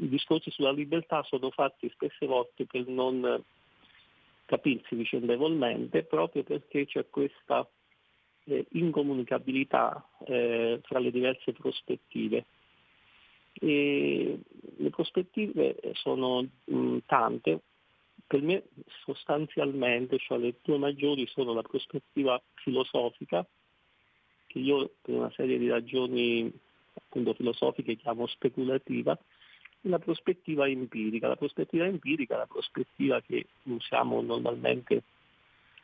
[0.00, 3.42] i discorsi sulla libertà sono fatti spesse volte per non
[4.44, 7.68] capirsi vicendevolmente proprio perché c'è questa
[8.44, 12.46] eh, incomunicabilità eh, fra le diverse prospettive.
[13.60, 14.38] E
[14.76, 17.60] le prospettive sono mh, tante,
[18.26, 18.64] per me
[19.04, 23.46] sostanzialmente, cioè le due maggiori sono la prospettiva filosofica,
[24.46, 26.50] che io per una serie di ragioni
[26.94, 29.18] appunto filosofiche chiamo speculativa,
[29.88, 31.28] la prospettiva empirica.
[31.28, 35.02] La prospettiva empirica è la prospettiva che usiamo normalmente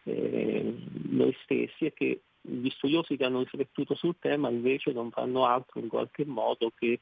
[0.04, 0.74] eh,
[1.10, 5.80] noi stessi e che gli studiosi che hanno riflettuto sul tema invece non fanno altro
[5.80, 7.00] in qualche modo che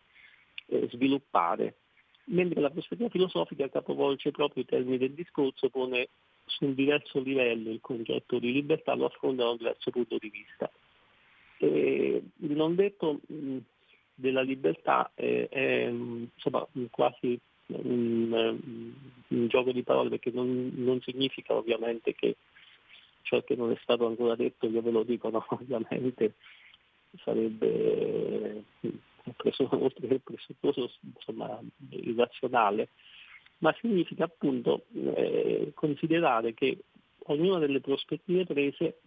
[0.66, 1.74] eh, sviluppare.
[2.26, 6.08] Mentre la prospettiva filosofica capovolge proprio i termini del discorso, pone
[6.44, 10.30] su un diverso livello il concetto di libertà, lo affronta da un diverso punto di
[10.30, 10.70] vista.
[11.58, 13.20] Eh, non detto
[14.22, 18.58] della libertà è, è insomma, quasi un,
[19.28, 22.36] un, gioco di parole perché non, non, significa ovviamente che
[23.22, 26.34] ciò che non è stato ancora detto io ve lo dico, no, ovviamente
[27.24, 28.64] sarebbe
[29.36, 32.90] preso, oltre che presupposto insomma, irrazionale,
[33.58, 36.78] ma significa appunto eh, considerare che
[37.26, 39.00] ognuna delle prospettive prese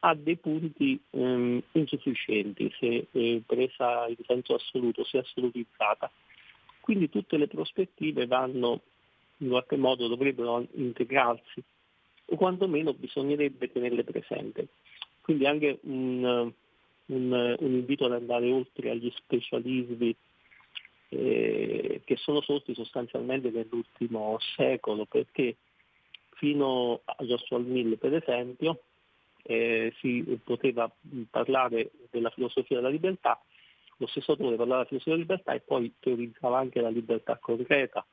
[0.00, 6.10] ha dei punti ehm, insufficienti se eh, presa in senso assoluto, se assolutizzata.
[6.80, 8.80] Quindi tutte le prospettive vanno
[9.38, 11.62] in qualche modo, dovrebbero integrarsi
[12.30, 14.68] o quantomeno bisognerebbe tenerle presente.
[15.20, 16.52] Quindi anche un,
[17.06, 20.14] un, un invito ad andare oltre agli specialismi
[21.10, 25.56] eh, che sono sorti sostanzialmente nell'ultimo secolo, perché
[26.34, 28.82] fino a Joshua Mill per esempio
[29.50, 30.90] eh, si poteva
[31.30, 33.42] parlare della filosofia della libertà,
[33.96, 38.04] lo stesso autore parlava della filosofia della libertà e poi teorizzava anche la libertà concreta.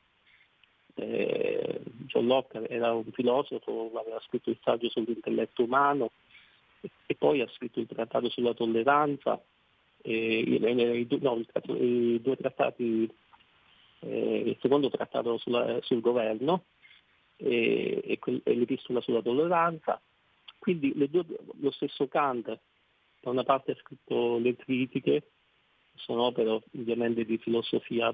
[0.94, 6.12] Eh, John Locke era un filosofo, aveva scritto il saggio sull'intelletto umano
[7.06, 9.44] e poi ha scritto il trattato sulla tolleranza,
[10.04, 13.14] eh, i, no, i, due trattati,
[14.00, 16.64] eh, il secondo trattato sulla, sul governo
[17.36, 20.02] e, e, e l'epistola sulla tolleranza
[20.66, 21.24] quindi due,
[21.60, 22.60] lo stesso Kant
[23.22, 25.30] da una parte ha scritto le critiche,
[25.94, 28.12] sono opere ovviamente di filosofia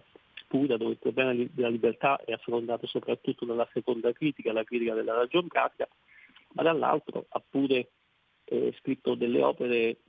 [0.47, 5.13] pura, dove il problema della libertà è affrontato soprattutto nella seconda critica, la critica della
[5.13, 5.87] ragion pratica,
[6.55, 7.91] ma dall'altro ha pure
[8.43, 9.99] eh, scritto delle opere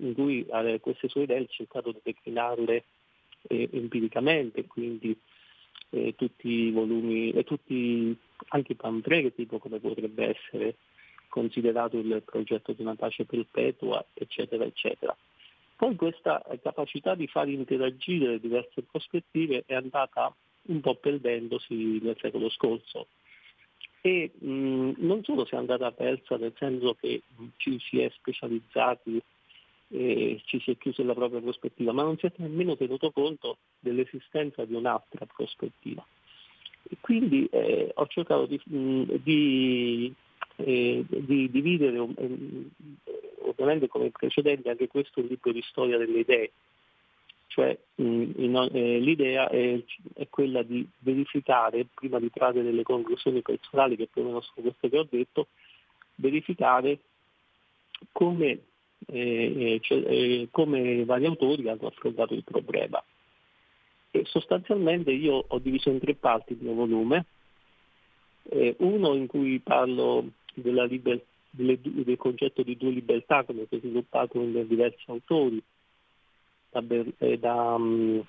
[0.00, 2.84] in cui eh, queste sue idee ha cercato di declinarle
[3.42, 5.16] eh, empiricamente, quindi
[5.90, 8.18] eh, tutti i volumi e tutti
[8.48, 10.76] anche i pamphlet, tipo come potrebbe essere
[11.34, 15.16] considerato il progetto di una pace perpetua, eccetera, eccetera.
[15.74, 20.32] Poi questa capacità di far interagire le diverse prospettive è andata
[20.66, 23.08] un po' perdendosi nel secolo scorso
[24.00, 27.22] e mh, non solo si è andata persa nel senso che
[27.56, 29.20] ci si è specializzati
[29.88, 33.56] e ci si è chiuso la propria prospettiva, ma non si è nemmeno tenuto conto
[33.80, 36.06] dell'esistenza di un'altra prospettiva.
[36.88, 40.14] E quindi eh, ho cercato di, mh, di,
[40.56, 42.70] eh, di dividere, eh,
[43.40, 46.50] ovviamente come precedente, anche questo è un libro di storia delle idee,
[47.48, 49.80] cioè mh, in, eh, l'idea è,
[50.14, 54.66] è, quella di verificare, prima di trarre delle conclusioni personali che più o meno sono
[54.68, 55.46] queste che ho detto,
[56.16, 56.98] verificare
[58.12, 58.58] come,
[59.06, 63.02] eh, cioè, eh, come vari autori hanno affrontato il problema.
[64.10, 67.26] E sostanzialmente io ho diviso in tre parti il mio volume,
[68.50, 70.24] eh, uno in cui parlo
[70.54, 75.62] liber- delle, del concetto di due libertà come si è sviluppato in diversi autori,
[76.70, 76.82] da,
[77.18, 78.24] eh, da, um,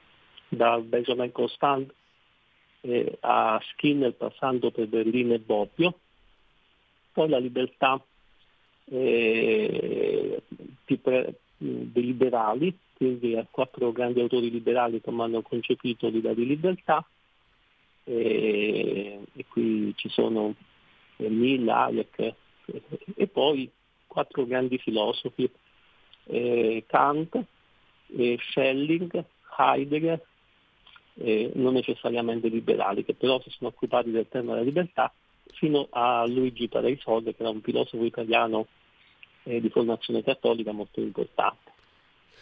[0.47, 1.91] da Benjamin Constant
[2.82, 5.99] eh, a Skinner passando per Berlino e Bobbio,
[7.11, 8.03] poi la libertà
[8.86, 10.41] eh,
[11.01, 17.03] pre- dei liberali, quindi a quattro grandi autori liberali come hanno concepito l'idea di libertà,
[18.03, 20.53] e, e qui ci sono
[21.18, 22.34] Mill, Hayek
[23.16, 23.70] e poi
[24.07, 25.49] quattro grandi filosofi,
[26.26, 27.43] eh, Kant,
[28.18, 29.24] eh, Schelling,
[29.57, 30.22] Heidegger,
[31.16, 35.13] eh, non necessariamente liberali, che però si sono occupati del tema della libertà,
[35.53, 38.68] fino a Luigi Paraisode, che era un filosofo italiano
[39.43, 41.72] eh, di formazione cattolica molto importante.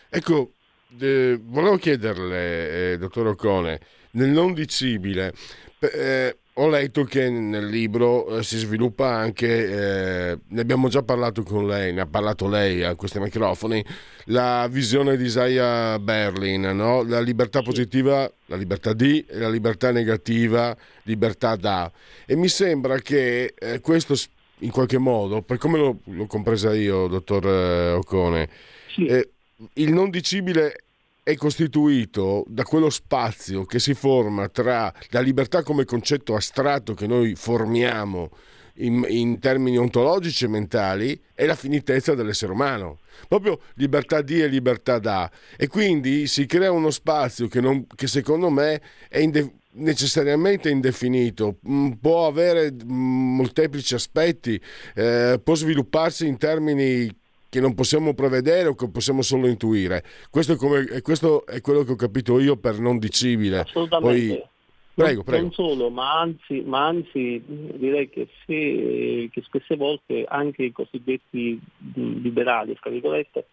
[0.09, 0.51] Ecco,
[0.99, 3.79] eh, volevo chiederle, eh, dottor Ocone,
[4.11, 5.33] nel non dicibile,
[5.79, 11.41] eh, ho letto che nel libro eh, si sviluppa anche, eh, ne abbiamo già parlato
[11.41, 13.83] con lei, ne ha parlato lei a questi microfoni,
[14.25, 17.01] la visione di Isaiah Berlin, no?
[17.01, 21.91] la libertà positiva, la libertà di la libertà negativa, libertà da.
[22.25, 24.15] E mi sembra che eh, questo
[24.59, 28.49] in qualche modo, per come l'ho, l'ho compresa io, dottor eh, Ocone,
[28.93, 29.07] sì.
[29.07, 29.29] Eh,
[29.73, 30.83] il non dicibile
[31.23, 37.07] è costituito da quello spazio che si forma tra la libertà come concetto astratto che
[37.07, 38.29] noi formiamo
[38.77, 42.99] in, in, termini ontologici e mentali e la finitezza dell'essere umano.
[43.27, 45.31] Proprio libertà di e libertà da.
[45.55, 51.59] E quindi si crea uno spazio che, non, che secondo me è inde- necessariamente indefinito,
[51.67, 54.59] mm, può avere mm, molteplici aspetti,
[54.95, 57.09] eh, può svilupparsi in termini
[57.53, 60.03] che non possiamo prevedere o che possiamo solo intuire.
[60.31, 63.59] Questo è, come, questo è quello che ho capito io per non dicibile.
[63.59, 64.49] Assolutamente.
[64.95, 65.41] Poi, prego, non, prego.
[65.43, 71.61] non solo, ma anzi, ma anzi, direi che, se, che spesse volte anche i cosiddetti
[71.93, 73.45] liberali, fra virgolette,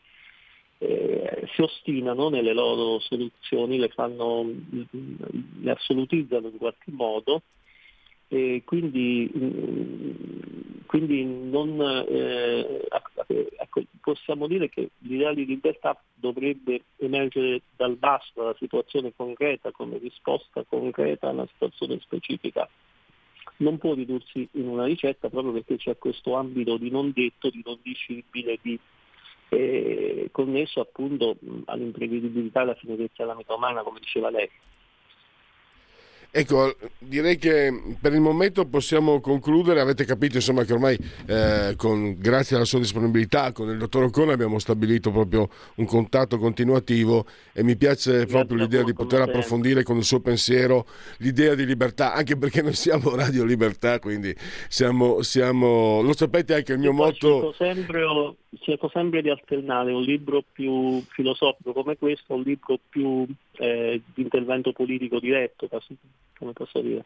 [0.79, 4.51] eh, si ostinano nelle loro soluzioni, le, fanno,
[5.61, 7.43] le assolutizzano in qualche modo
[8.33, 9.29] e quindi,
[10.87, 12.87] quindi non, eh,
[13.59, 19.99] ecco, possiamo dire che l'idea di libertà dovrebbe emergere dal basso, dalla situazione concreta, come
[19.99, 22.69] risposta concreta a una situazione specifica.
[23.57, 27.63] Non può ridursi in una ricetta proprio perché c'è questo ambito di non detto, di
[27.65, 28.79] non dicibile, di,
[29.49, 34.49] eh, connesso appunto all'imprevedibilità e alla finezza della vita umana, come diceva lei.
[36.33, 39.81] Ecco, direi che per il momento possiamo concludere.
[39.81, 44.33] Avete capito insomma che ormai eh, con, grazie alla sua disponibilità con il dottor Ocone
[44.33, 49.83] abbiamo stabilito proprio un contatto continuativo e mi piace grazie proprio l'idea di poter approfondire
[49.83, 50.87] con il suo pensiero
[51.19, 54.35] l'idea di libertà, anche perché noi siamo Radio Libertà, quindi
[54.69, 57.55] siamo, siamo lo sapete anche il mio motto...
[57.57, 58.03] Sempre,
[58.59, 63.27] cerco sempre di alternare un libro più filosofico come questo, un libro più
[63.59, 65.69] eh, di intervento politico diretto,
[66.37, 67.05] come posso dire.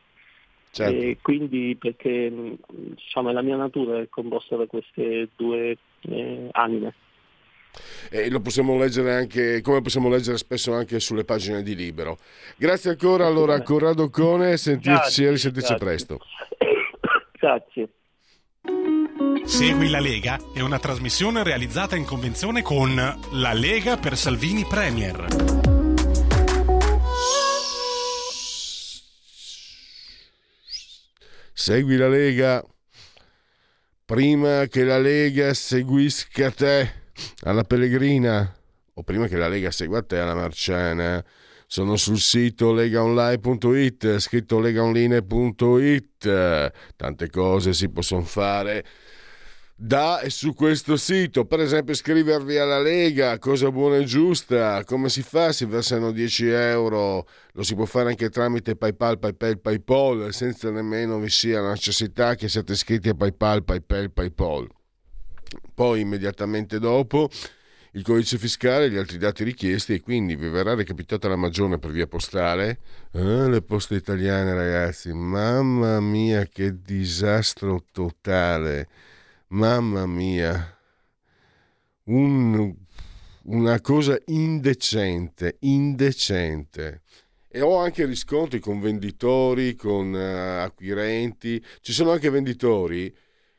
[0.70, 0.96] Certo.
[0.96, 2.32] E quindi perché
[2.66, 6.94] diciamo, la mia natura è composta da queste due eh, anime.
[8.10, 12.18] E lo possiamo leggere anche, come possiamo leggere spesso anche sulle pagine di Libero.
[12.56, 16.18] Grazie ancora allora a Corrado Cone, sentirci e risentirci presto.
[17.38, 17.88] Grazie.
[19.44, 22.94] Segui la Lega è una trasmissione realizzata in convenzione con
[23.32, 25.26] La Lega per Salvini Premier.
[31.52, 32.64] Segui la Lega
[34.04, 37.02] prima che la Lega seguisca te
[37.42, 38.52] alla Pellegrina
[38.94, 41.24] o prima che la Lega segua te alla Marciana
[41.66, 46.22] sono sul sito legaonline.it, scritto legaonline.it,
[46.96, 48.84] tante cose si possono fare
[49.84, 55.10] da e su questo sito, per esempio iscrivervi alla Lega, cosa buona e giusta, come
[55.10, 55.52] si fa?
[55.52, 61.18] Si versano 10 euro, lo si può fare anche tramite PayPal, PayPal, PayPal, senza nemmeno
[61.18, 64.68] vi sia la necessità che siate iscritti a PayPal, PayPal, PayPal.
[65.74, 67.28] Poi immediatamente dopo
[67.92, 71.78] il codice fiscale e gli altri dati richiesti e quindi vi verrà recapitata la magione
[71.78, 72.78] per via postale.
[73.12, 78.88] Ah, le poste italiane ragazzi, mamma mia che disastro totale,
[79.48, 80.78] mamma mia,
[82.06, 82.74] Un,
[83.44, 87.02] una cosa indecente, indecente.
[87.48, 93.14] E ho anche riscontri con venditori, con uh, acquirenti, ci sono anche venditori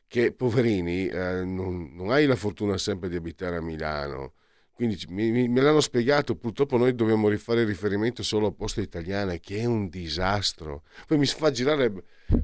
[0.06, 4.34] che poverini eh, non, non, hai la fortuna sempre di abitare a Milano.
[4.72, 9.58] Quindi mi, me l'hanno spiegato, purtroppo noi dobbiamo rifare riferimento solo a poste italiane, che
[9.58, 10.82] è un disastro.
[11.06, 11.92] Poi mi fa girare,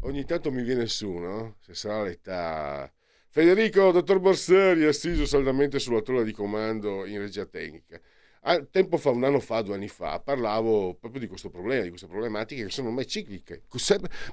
[0.01, 1.57] ogni tanto mi viene su, no?
[1.61, 2.91] Se sarà l'età...
[3.35, 7.99] Federico, dottor Borseri, assiso saldamente sulla tolla di comando in regia tecnica.
[8.43, 11.89] A tempo fa, un anno fa, due anni fa, parlavo proprio di questo problema, di
[11.89, 13.63] queste problematiche che sono mai cicliche.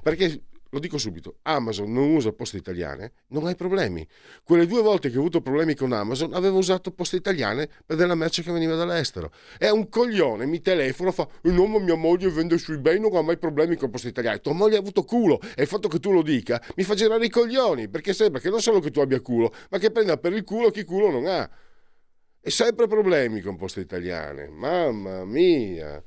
[0.02, 4.06] Perché lo dico subito, Amazon non usa poste italiane, non hai problemi.
[4.44, 8.14] Quelle due volte che ho avuto problemi con Amazon avevo usato poste italiane per della
[8.14, 9.32] merce che veniva dall'estero.
[9.58, 13.22] È un coglione, mi telefono, fa, il nome mia moglie vende sui eBay, non ha
[13.22, 14.40] mai problemi con poste italiane.
[14.40, 17.24] Tua moglie ha avuto culo e il fatto che tu lo dica mi fa girare
[17.24, 20.32] i coglioni, perché sembra che non solo che tu abbia culo, ma che prenda per
[20.32, 21.50] il culo chi culo non ha.
[22.42, 26.02] E sempre problemi con poste italiane, mamma mia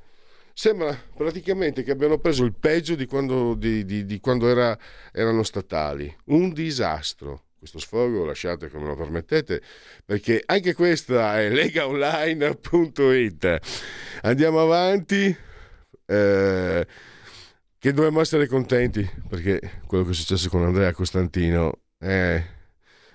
[0.54, 4.78] sembra praticamente che abbiano preso il peggio di quando, di, di, di quando era,
[5.12, 6.16] erano statali.
[6.26, 7.42] Un disastro.
[7.58, 9.60] Questo sfogo lasciate come lo permettete,
[10.04, 13.58] perché anche questa è legaonline.it.
[14.22, 15.34] Andiamo avanti.
[16.06, 16.86] Eh,
[17.84, 22.42] che dobbiamo essere contenti perché quello che è successo con Andrea Costantino è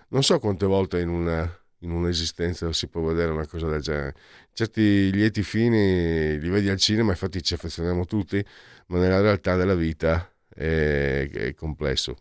[0.09, 4.15] non so quante volte in una in un'esistenza si può vedere una cosa del genere.
[4.53, 8.43] Certi lieti fini li vedi al cinema, infatti ci affezioniamo tutti,
[8.87, 12.17] ma nella realtà della vita è, è complesso.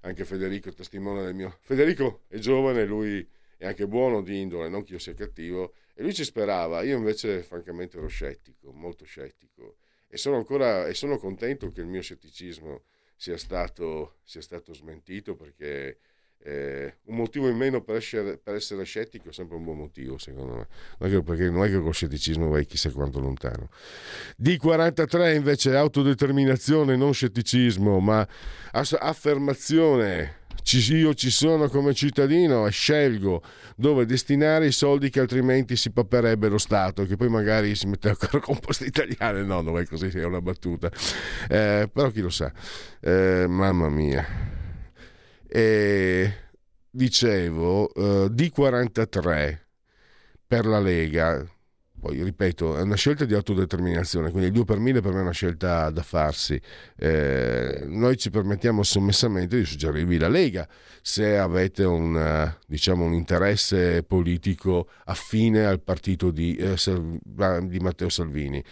[0.00, 1.58] Anche Federico è testimone del mio.
[1.60, 3.26] Federico è giovane, lui
[3.56, 6.82] è anche buono di indole, non che io sia cattivo, e lui ci sperava.
[6.82, 9.76] Io invece, francamente, ero scettico, molto scettico.
[10.08, 12.82] E sono ancora e sono contento che il mio scetticismo
[13.14, 16.00] sia stato, sia stato smentito perché
[16.38, 20.54] eh, motivo in meno per essere, per essere, scettico è sempre un buon motivo, secondo
[20.54, 20.66] me.
[20.98, 23.68] Non è perché non è che con scetticismo vai chissà quanto lontano.
[24.40, 28.26] D43 invece autodeterminazione, non scetticismo, ma
[28.72, 30.40] affermazione.
[30.90, 33.42] Io ci sono come cittadino e scelgo
[33.74, 38.10] dove destinare i soldi che altrimenti si paperebbe lo Stato, che poi magari si mette
[38.10, 39.42] ancora con poste italiane.
[39.42, 40.88] No, non è così, è una battuta.
[41.48, 42.52] Eh, però chi lo sa.
[43.00, 44.60] Eh, mamma mia
[45.54, 46.32] e
[46.92, 49.58] dicevo, eh, D43
[50.46, 51.44] per la Lega,
[51.98, 55.22] poi ripeto, è una scelta di autodeterminazione, quindi il 2 per 1000 per me è
[55.22, 56.60] una scelta da farsi.
[56.96, 60.68] Eh, noi ci permettiamo sommessamente di suggerirvi la Lega
[61.00, 66.76] se avete un, diciamo, un interesse politico affine al partito di, eh,
[67.62, 68.62] di Matteo Salvini.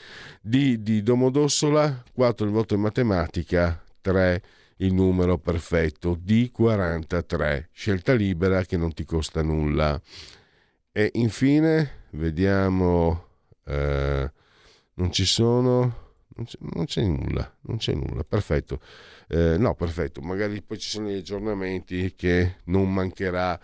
[0.42, 4.42] Di, di Domodossola, 4 il voto in matematica, 3
[4.80, 10.00] il numero perfetto D43, scelta libera che non ti costa nulla.
[10.92, 13.26] E infine vediamo,
[13.66, 14.30] eh,
[14.94, 18.80] non ci sono, non c'è, non c'è, nulla, non c'è nulla, perfetto.
[19.28, 23.60] Eh, no, perfetto, magari poi ci sono gli aggiornamenti che non mancherà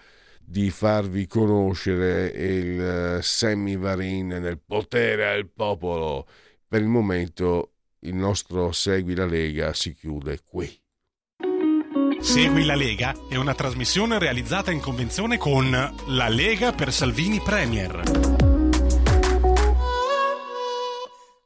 [0.48, 6.28] di farvi conoscere il uh, Sammy Varin nel potere al popolo.
[6.68, 10.84] Per il momento il nostro Segui la Lega si chiude qui.
[12.26, 18.02] Segui la Lega è una trasmissione realizzata in convenzione con La Lega per Salvini Premier.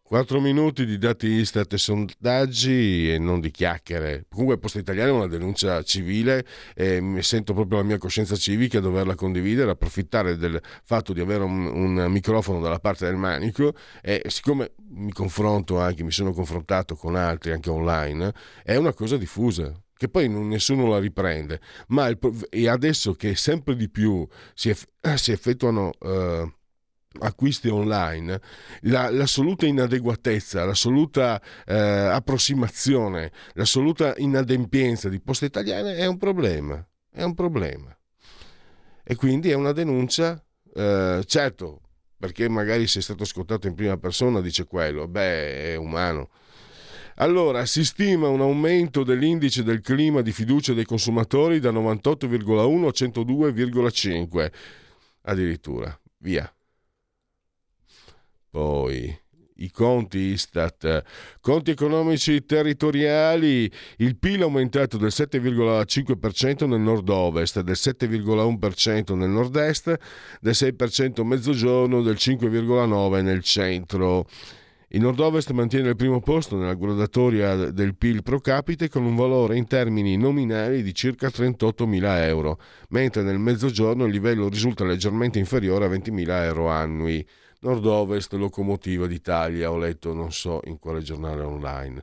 [0.02, 4.24] Quattro minuti di dati Istat e sondaggi e non di chiacchiere.
[4.30, 8.78] Comunque Posta Italiana è una denuncia civile e mi sento proprio la mia coscienza civica
[8.78, 13.74] a doverla condividere, approfittare del fatto di avere un, un microfono dalla parte del manico
[14.00, 18.32] e siccome mi confronto anche, mi sono confrontato con altri anche online,
[18.64, 23.76] è una cosa diffusa che poi nessuno la riprende, ma il, e adesso che sempre
[23.76, 24.86] di più si, eff,
[25.16, 26.54] si effettuano eh,
[27.18, 28.40] acquisti online,
[28.84, 36.82] la, l'assoluta inadeguatezza, l'assoluta eh, approssimazione, l'assoluta inadempienza di poste italiane è un problema,
[37.12, 37.94] è un problema.
[39.04, 40.42] E quindi è una denuncia,
[40.74, 41.82] eh, certo,
[42.16, 46.30] perché magari sei stato ascoltato in prima persona, dice quello, beh, è umano.
[47.16, 52.90] Allora, si stima un aumento dell'indice del clima di fiducia dei consumatori da 98,1 a
[52.90, 54.50] 102,5
[55.22, 55.98] addirittura.
[56.18, 56.52] Via.
[58.50, 59.18] Poi
[59.60, 61.02] i conti Istat,
[61.40, 69.98] conti economici territoriali, il PIL è aumentato del 7,5% nel nord-ovest, del 7,1% nel nord-est,
[70.40, 74.26] del 6% mezzogiorno, del 5,9% nel centro.
[74.92, 79.56] Il nord-ovest mantiene il primo posto nella gradatoria del PIL pro capite con un valore
[79.56, 85.84] in termini nominali di circa 38.000 euro, mentre nel mezzogiorno il livello risulta leggermente inferiore
[85.84, 87.24] a 20.000 euro annui.
[87.60, 92.02] Nord-Ovest, locomotiva d'Italia, ho letto non so in quale giornale online,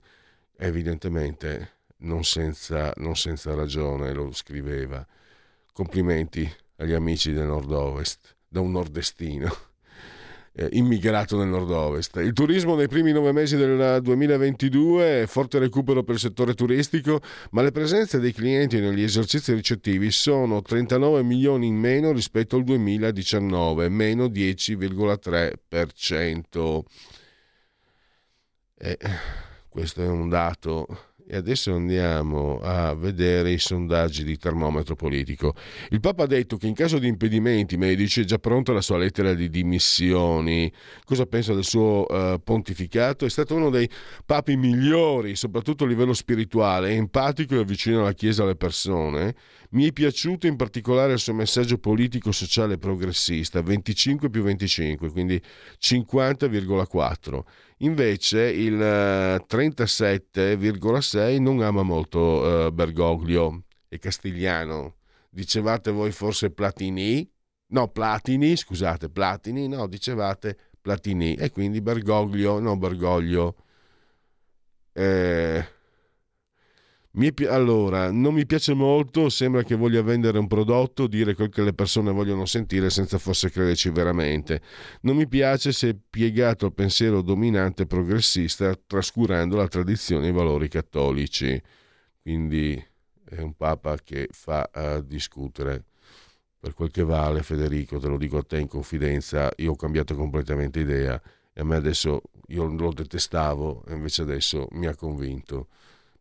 [0.55, 5.05] evidentemente non senza, non senza ragione lo scriveva.
[5.73, 9.66] Complimenti agli amici del Nord-Ovest, da un nordestino
[10.57, 12.15] eh, immigrato nel nord-ovest.
[12.17, 17.61] Il turismo nei primi nove mesi del 2022, forte recupero per il settore turistico, ma
[17.61, 23.87] le presenze dei clienti negli esercizi ricettivi sono 39 milioni in meno rispetto al 2019,
[23.89, 26.81] meno 10,3%.
[28.79, 28.97] E
[29.69, 30.87] questo è un dato
[31.29, 35.53] e adesso andiamo a vedere i sondaggi di termometro politico.
[35.89, 38.97] Il Papa ha detto che in caso di impedimenti medici è già pronta la sua
[38.97, 40.71] lettera di dimissioni.
[41.03, 43.25] Cosa pensa del suo uh, pontificato?
[43.25, 43.89] È stato uno dei
[44.25, 49.35] papi migliori, soprattutto a livello spirituale, empatico e vicino alla Chiesa e alle persone.
[49.71, 55.41] Mi è piaciuto in particolare il suo messaggio politico sociale progressista, 25 più 25, quindi
[55.79, 57.41] 50,4
[57.81, 64.95] Invece il 37,6 eh, non ama molto uh, Bergoglio e Castigliano.
[65.29, 67.29] Dicevate voi forse Platini?
[67.67, 73.57] No, Platini, scusate, Platini, no, dicevate Platini e quindi Bergoglio, no Bergoglio.
[74.93, 75.67] Eh,
[77.17, 81.63] mi, allora, non mi piace molto, sembra che voglia vendere un prodotto, dire quel che
[81.63, 84.61] le persone vogliono sentire senza forse crederci veramente.
[85.01, 90.33] Non mi piace se è piegato al pensiero dominante progressista, trascurando la tradizione e i
[90.33, 91.59] valori cattolici.
[92.21, 92.85] Quindi
[93.23, 95.85] è un papa che fa uh, discutere.
[96.59, 100.15] Per quel che vale, Federico, te lo dico a te in confidenza, io ho cambiato
[100.15, 101.19] completamente idea
[101.51, 105.69] e a me adesso io lo detestavo e invece adesso mi ha convinto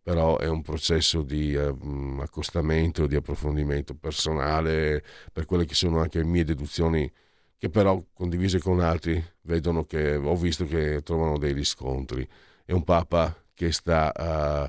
[0.07, 1.75] però è un processo di eh,
[2.21, 5.03] accostamento, di approfondimento personale
[5.33, 7.11] per quelle che sono anche mie deduzioni
[7.59, 12.25] che però condivise con altri vedono che ho visto che trovano dei riscontri.
[12.65, 14.13] È un Papa che, sta,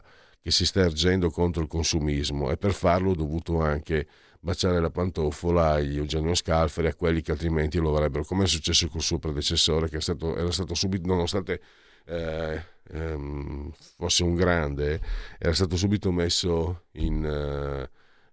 [0.01, 0.07] uh,
[0.41, 4.07] che si sta ergendo contro il consumismo e per farlo ho dovuto anche
[4.39, 8.87] baciare la pantofola agli Eugenio Scalfari, a quelli che altrimenti lo avrebbero, come è successo
[8.87, 11.61] col suo predecessore, che stato, era stato subito, nonostante
[12.05, 15.01] eh, ehm, fosse un grande,
[15.37, 17.89] era stato subito messo in, eh,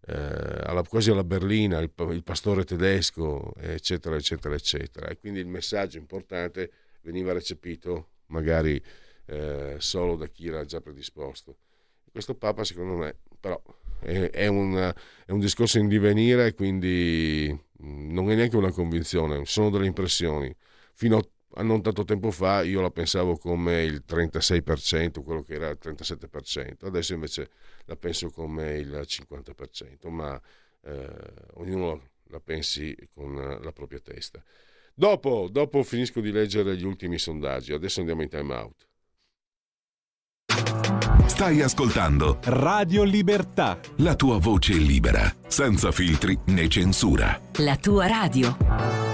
[0.07, 5.09] eh, alla, quasi alla berlina, il, il, pastore tedesco, eccetera, eccetera, eccetera.
[5.09, 6.70] E quindi il messaggio importante
[7.02, 8.82] veniva recepito magari
[9.26, 11.57] eh, solo da chi era già predisposto.
[12.11, 13.61] Questo Papa, secondo me, però
[14.00, 14.92] è, è, un,
[15.26, 17.50] è un discorso in divenire, quindi
[17.82, 20.55] mm, non è neanche una convinzione, sono delle impressioni.
[20.92, 21.28] Fino a
[21.62, 26.86] non tanto tempo fa io la pensavo come il 36%, quello che era il 37%,
[26.86, 27.50] adesso invece
[27.84, 30.40] la penso come il 50%, ma
[30.82, 31.09] eh,
[31.55, 34.42] ognuno la pensi con la propria testa.
[34.94, 38.86] Dopo, dopo finisco di leggere gli ultimi sondaggi, adesso andiamo in time out.
[41.26, 43.80] Stai ascoltando Radio Libertà.
[43.96, 47.40] La tua voce libera, senza filtri né censura.
[47.59, 49.13] La tua radio.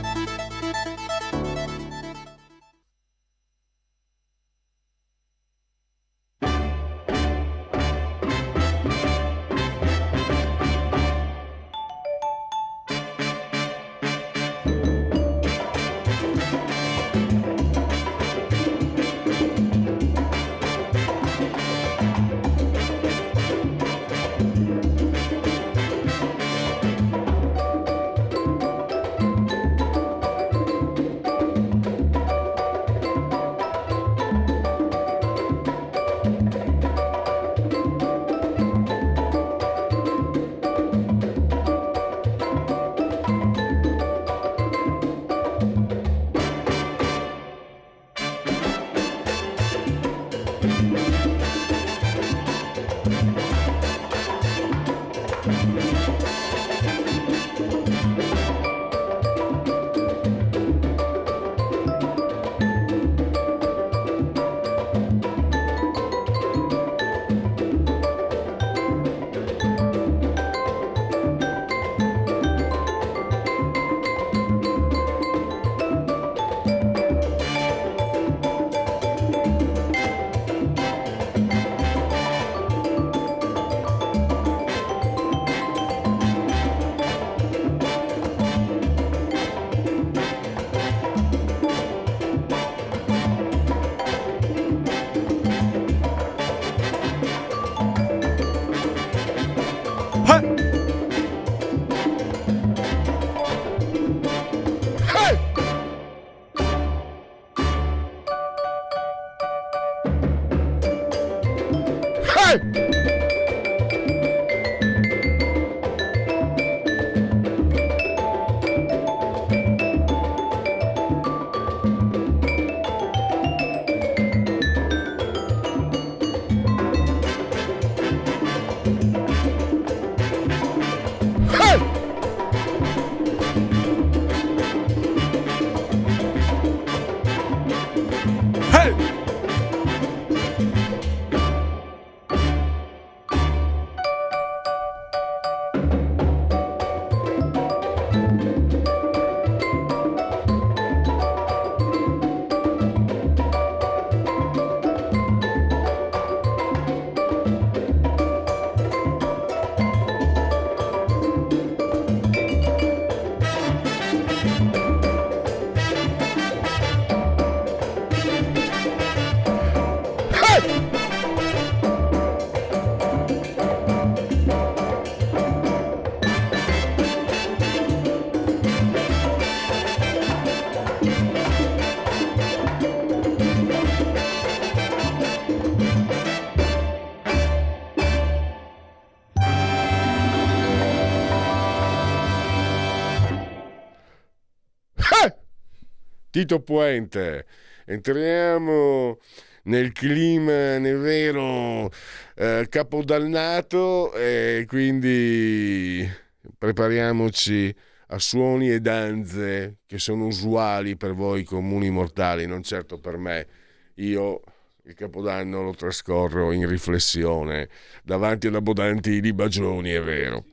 [196.31, 197.45] Tito Puente.
[197.85, 199.19] Entriamo
[199.63, 201.91] nel clima, nel vero
[202.35, 206.09] eh, capodannato e quindi
[206.57, 207.75] prepariamoci
[208.07, 213.47] a suoni e danze che sono usuali per voi comuni mortali, non certo per me.
[213.95, 214.41] Io
[214.85, 217.69] il Capodanno lo trascorro in riflessione
[218.03, 220.45] davanti ad abbondanti libagioni, è vero.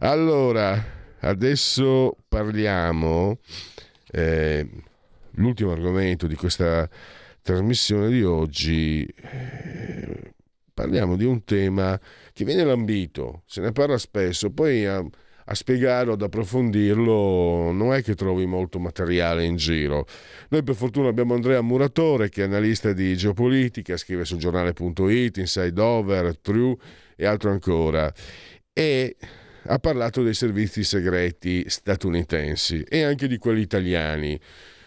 [0.00, 0.82] Allora,
[1.20, 3.38] adesso parliamo,
[4.10, 4.68] eh,
[5.36, 6.88] l'ultimo argomento di questa
[7.42, 10.32] trasmissione di oggi, eh,
[10.74, 11.98] parliamo di un tema
[12.32, 18.02] che viene lambito, se ne parla spesso, poi a, a spiegarlo, ad approfondirlo, non è
[18.02, 20.06] che trovi molto materiale in giro.
[20.48, 25.80] Noi per fortuna abbiamo Andrea Muratore, che è analista di geopolitica, scrive sul giornale.it, Inside
[25.80, 26.76] Over, True
[27.14, 28.12] e altro ancora.
[28.72, 29.16] E
[29.68, 34.38] ha parlato dei servizi segreti statunitensi e anche di quelli italiani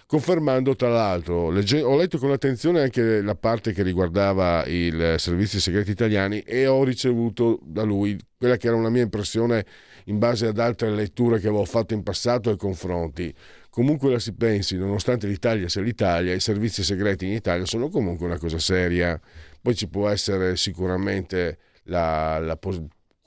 [0.10, 5.60] confermando tra l'altro, legge- ho letto con attenzione anche la parte che riguardava i servizi
[5.60, 9.64] segreti italiani e ho ricevuto da lui quella che era una mia impressione
[10.06, 13.32] in base ad altre letture che avevo fatto in passato e confronti.
[13.70, 18.26] Comunque la si pensi, nonostante l'Italia sia l'Italia, i servizi segreti in Italia sono comunque
[18.26, 19.22] una cosa seria.
[19.62, 22.58] Poi ci può essere sicuramente la, la,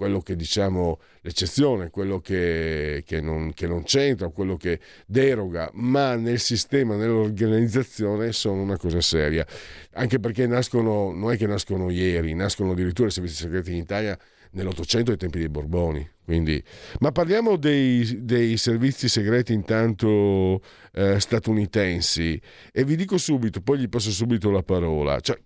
[0.03, 6.17] quello che diciamo l'eccezione, quello che, che, non, che, non, c'entra, quello che deroga, ma
[6.17, 9.47] nel sistema, nell'organizzazione sono una cosa seria.
[9.93, 14.19] Anche perché nascono, non è che nascono ieri, nascono addirittura i servizi segreti in Italia
[14.51, 16.11] nell'Ottocento ai tempi dei Borboni.
[16.25, 16.61] Quindi,
[16.99, 20.61] ma parliamo dei, dei, servizi segreti intanto
[20.95, 22.41] eh, statunitensi
[22.73, 25.21] e vi dico subito, poi gli passo subito la parola.
[25.21, 25.39] Cioè,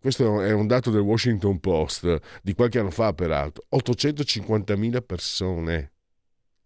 [0.00, 5.92] questo è un dato del Washington Post di qualche anno fa, peraltro, 850.000 persone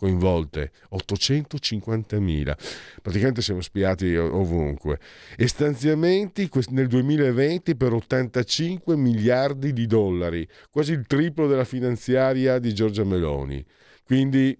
[0.02, 2.54] coinvolte, 850.000.
[3.00, 4.98] Praticamente siamo spiati ovunque.
[5.36, 12.74] E stanziamenti nel 2020 per 85 miliardi di dollari, quasi il triplo della finanziaria di
[12.74, 13.64] Giorgia Meloni.
[14.04, 14.58] Quindi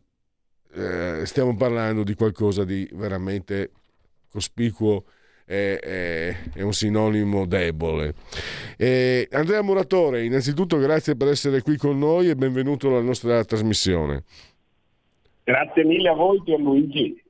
[0.75, 3.73] eh, stiamo parlando di qualcosa di veramente
[4.31, 5.05] cospicuo
[5.53, 8.15] è, è, è un sinonimo debole.
[8.79, 14.23] E Andrea Muratore, innanzitutto grazie per essere qui con noi e benvenuto alla nostra trasmissione.
[15.45, 17.22] Grazie mille a voi Pierluigi.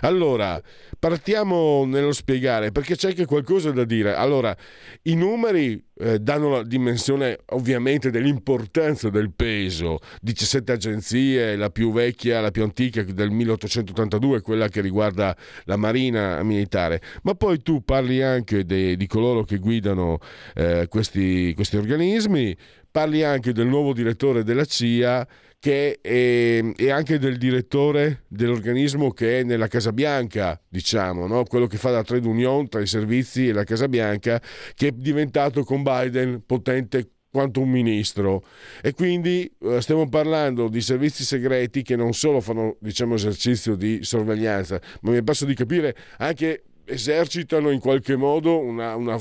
[0.00, 0.60] Allora,
[0.98, 4.14] partiamo nello spiegare perché c'è anche qualcosa da dire.
[4.14, 4.56] Allora,
[5.02, 9.98] i numeri eh, danno la dimensione ovviamente dell'importanza del peso.
[10.20, 16.42] 17 agenzie, la più vecchia, la più antica del 1882, quella che riguarda la marina
[16.42, 17.00] militare.
[17.22, 20.18] Ma poi tu parli anche de, di coloro che guidano
[20.54, 22.56] eh, questi, questi organismi,
[22.90, 25.26] parli anche del nuovo direttore della CIA
[25.64, 31.44] che è, è, anche del direttore dell'organismo che è nella Casa Bianca, diciamo, no?
[31.44, 34.42] quello che fa da trade union tra i servizi e la Casa Bianca,
[34.74, 38.44] che è diventato con Biden potente quanto un ministro
[38.82, 44.04] e quindi eh, stiamo parlando di servizi segreti che non solo fanno diciamo esercizio di
[44.04, 49.18] sorveglianza ma mi passo di capire anche esercitano in qualche modo una, una,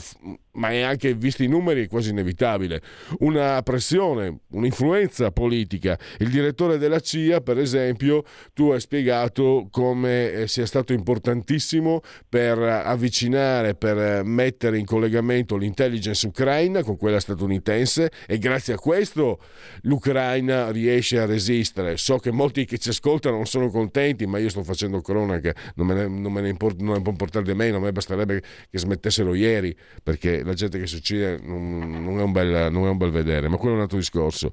[0.54, 2.82] ma è anche, visti i numeri, quasi inevitabile,
[3.20, 5.97] una pressione, un'influenza politica.
[6.20, 8.24] Il direttore della CIA, per esempio,
[8.54, 16.28] tu hai spiegato come eh, sia stato importantissimo per avvicinare, per mettere in collegamento l'intelligence
[16.28, 19.39] ucraina con quella statunitense e grazie a questo
[19.82, 21.97] l'Ucraina riesce a resistere.
[21.97, 25.88] So che molti che ci ascoltano non sono contenti, ma io sto facendo cronaca, non
[25.88, 29.34] me ne, non me ne, import, non importare di meno, a me basterebbe che smettessero
[29.34, 33.12] ieri, perché la gente che si uccide non, non, è bel, non, è un bel,
[33.12, 34.52] vedere, ma quello è un altro discorso.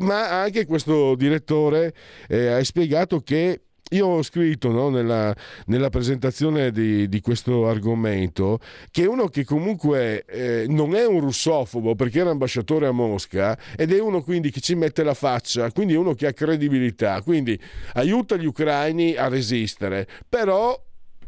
[0.00, 1.94] Ma anche questo direttore
[2.28, 5.34] eh, ha spiegato che io ho scritto no, nella,
[5.66, 8.58] nella, presentazione di, di, questo argomento
[8.90, 13.92] che uno che comunque eh, non è un russofobo perché era ambasciatore a Mosca ed
[13.92, 17.58] è uno quindi che ci mette la faccia, quindi uno che ha credibilità, quindi
[17.94, 20.78] aiuta gli ucraini a resistere, però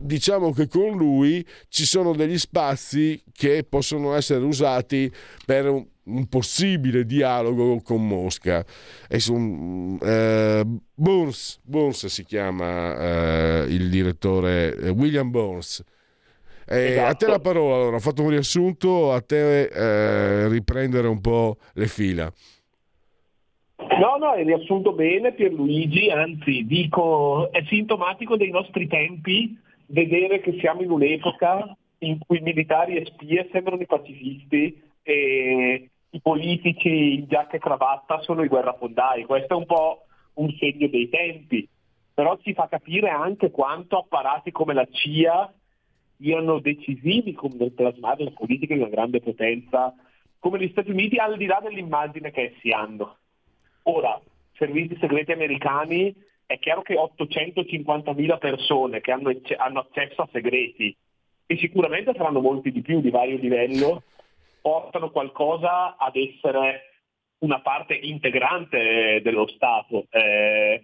[0.00, 5.10] diciamo che con lui ci sono degli spazi che possono essere usati
[5.44, 8.64] per un, un possibile dialogo con Mosca.
[9.28, 10.62] Un, eh,
[10.94, 15.84] Burns, Burns, si chiama eh, il direttore eh, William Burns.
[16.66, 17.06] Esatto.
[17.06, 17.40] A te la esatto.
[17.40, 22.32] parola, allora, ho fatto un riassunto, a te eh, riprendere un po' le fila.
[23.98, 29.58] No, no, hai riassunto bene Pierluigi, anzi dico è sintomatico dei nostri tempi
[29.90, 35.90] vedere che siamo in un'epoca in cui i militari e spie sembrano i pacifisti e
[36.10, 39.24] i politici in giacca e cravatta sono i guerrafondai.
[39.24, 41.68] Questo è un po' un segno dei tempi.
[42.20, 45.50] però ci fa capire anche quanto apparati come la CIA
[46.18, 49.94] siano decisivi nel plasmare la politica di una grande potenza
[50.38, 53.16] come gli Stati Uniti, al di là dell'immagine che essi hanno.
[53.84, 54.20] Ora,
[54.52, 56.14] servizi segreti americani,
[56.50, 60.96] è chiaro che 850.000 persone che hanno, hanno accesso a segreti,
[61.46, 64.02] e sicuramente saranno molti di più di vario livello,
[64.60, 67.04] portano qualcosa ad essere
[67.38, 70.06] una parte integrante dello Stato.
[70.10, 70.82] Eh,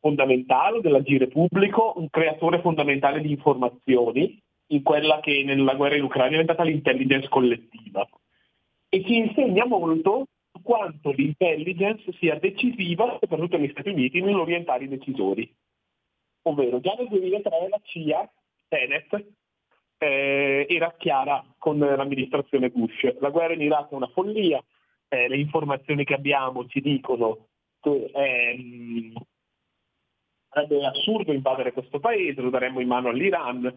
[0.00, 6.28] fondamentale dell'agire pubblico, un creatore fondamentale di informazioni in quella che nella guerra in Ucraina
[6.28, 8.08] è diventata l'intelligence collettiva.
[8.88, 10.28] E ci insegna molto
[10.62, 15.50] quanto l'intelligence sia decisiva, soprattutto negli Stati Uniti, nell'orientare i decisori.
[16.42, 18.30] Ovvero già nel 2003 la CIA,
[18.68, 19.26] Tenet,
[19.98, 23.18] eh, era chiara con l'amministrazione Bush.
[23.20, 24.62] La guerra in Iraq è una follia,
[25.08, 27.48] eh, le informazioni che abbiamo ci dicono
[27.80, 29.12] che ehm,
[30.48, 33.72] sarebbe assurdo invadere questo paese, lo daremmo in mano all'Iran,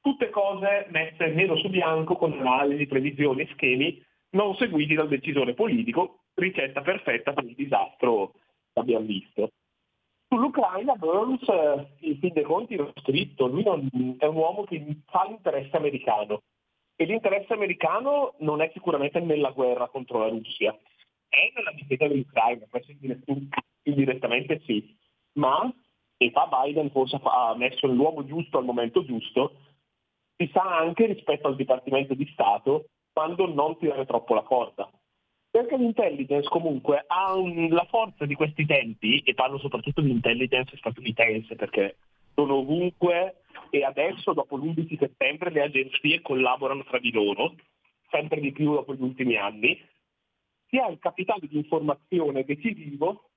[0.00, 6.20] tutte cose messe nero su bianco con analisi, previsioni schemi non seguiti dal decisore politico,
[6.34, 8.32] ricetta perfetta per il disastro
[8.72, 9.50] che abbiamo visto.
[10.28, 11.42] Sull'Ucraina Burns,
[12.00, 16.42] in fin dei conti, l'ho scritto, lui è un uomo che fa l'interesse americano
[16.94, 20.76] e l'interesse americano non è sicuramente nella guerra contro la Russia,
[21.28, 22.92] è nella difesa dell'Ucraina, questo
[23.82, 24.96] indirettamente sì,
[25.32, 25.72] ma
[26.22, 29.54] e fa Biden forse ha messo l'uomo giusto al momento giusto,
[30.36, 34.90] si sa anche rispetto al Dipartimento di Stato quando non tirare troppo la corda.
[35.50, 40.76] Perché l'intelligence comunque ha un, la forza di questi tempi, e parlo soprattutto di intelligence
[40.76, 41.96] statunitense perché
[42.34, 47.54] sono ovunque e adesso dopo l'11 settembre le agenzie collaborano tra di loro,
[48.10, 49.80] sempre di più dopo gli ultimi anni,
[50.68, 53.30] si ha il capitale di informazione decisivo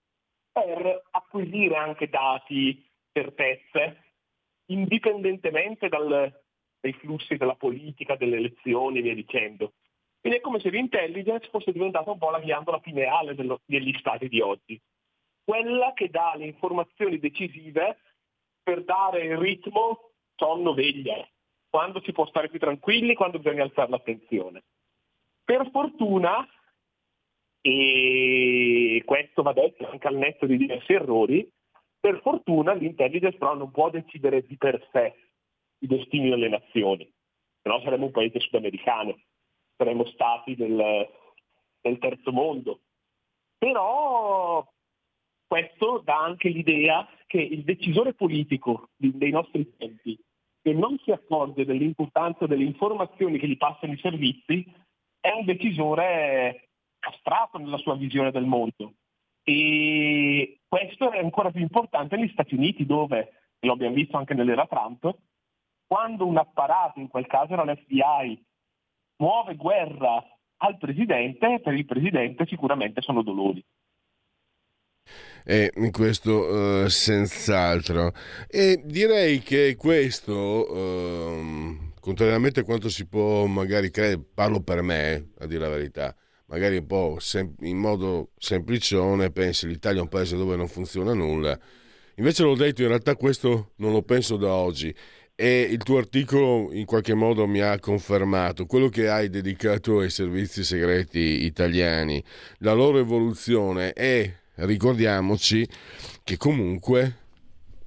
[0.52, 4.04] per acquisire anche dati, certezze,
[4.68, 6.32] indipendentemente dal,
[6.84, 9.72] dai flussi della politica, delle elezioni e via dicendo.
[10.20, 14.28] Quindi è come se l'intelligence fosse diventata un po' la ghiandola pineale dello, degli stati
[14.28, 14.80] di oggi,
[15.46, 18.00] quella che dà le informazioni decisive
[18.62, 21.26] per dare il ritmo sonno-veglia,
[21.70, 24.64] quando si può stare più tranquilli, quando bisogna alzare l'attenzione.
[25.44, 26.46] Per fortuna
[27.62, 31.50] e questo va detto anche al netto di diversi errori,
[31.98, 35.16] per fortuna l'intelligence però non può decidere di per sé
[35.84, 37.06] i destini delle nazioni,
[37.62, 39.20] se no saremmo un paese sudamericano,
[39.76, 41.08] saremmo stati del,
[41.82, 42.80] del terzo mondo.
[43.58, 44.66] Però
[45.46, 50.18] questo dà anche l'idea che il decisore politico dei nostri tempi,
[50.62, 54.66] che non si accorge dell'importanza delle informazioni che gli passano i servizi,
[55.20, 56.70] è un decisore
[57.00, 58.94] castrato nella sua visione del mondo.
[59.44, 64.66] E questo è ancora più importante negli Stati Uniti dove, lo abbiamo visto anche nell'era
[64.68, 65.14] Trump,
[65.94, 68.44] quando un apparato, in quel caso era l'FBI,
[69.18, 70.26] muove guerra
[70.58, 73.64] al presidente, per il presidente sicuramente sono dolori.
[75.46, 78.12] E in questo uh, senz'altro.
[78.48, 85.34] E direi che questo, uh, contrariamente a quanto si può magari credere, parlo per me,
[85.38, 86.16] a dire la verità,
[86.48, 91.14] magari un po' sem- in modo semplicione, pensi l'Italia è un paese dove non funziona
[91.14, 91.56] nulla.
[92.16, 94.96] Invece l'ho detto, in realtà questo non lo penso da oggi
[95.36, 98.66] e il tuo articolo in qualche modo mi ha confermato.
[98.66, 102.24] Quello che hai dedicato ai servizi segreti italiani,
[102.60, 105.68] la loro evoluzione e ricordiamoci
[106.24, 107.18] che comunque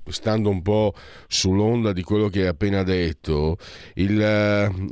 [0.08, 0.94] stando un po'
[1.26, 3.56] sull'onda di quello che hai appena detto,
[3.94, 4.20] il,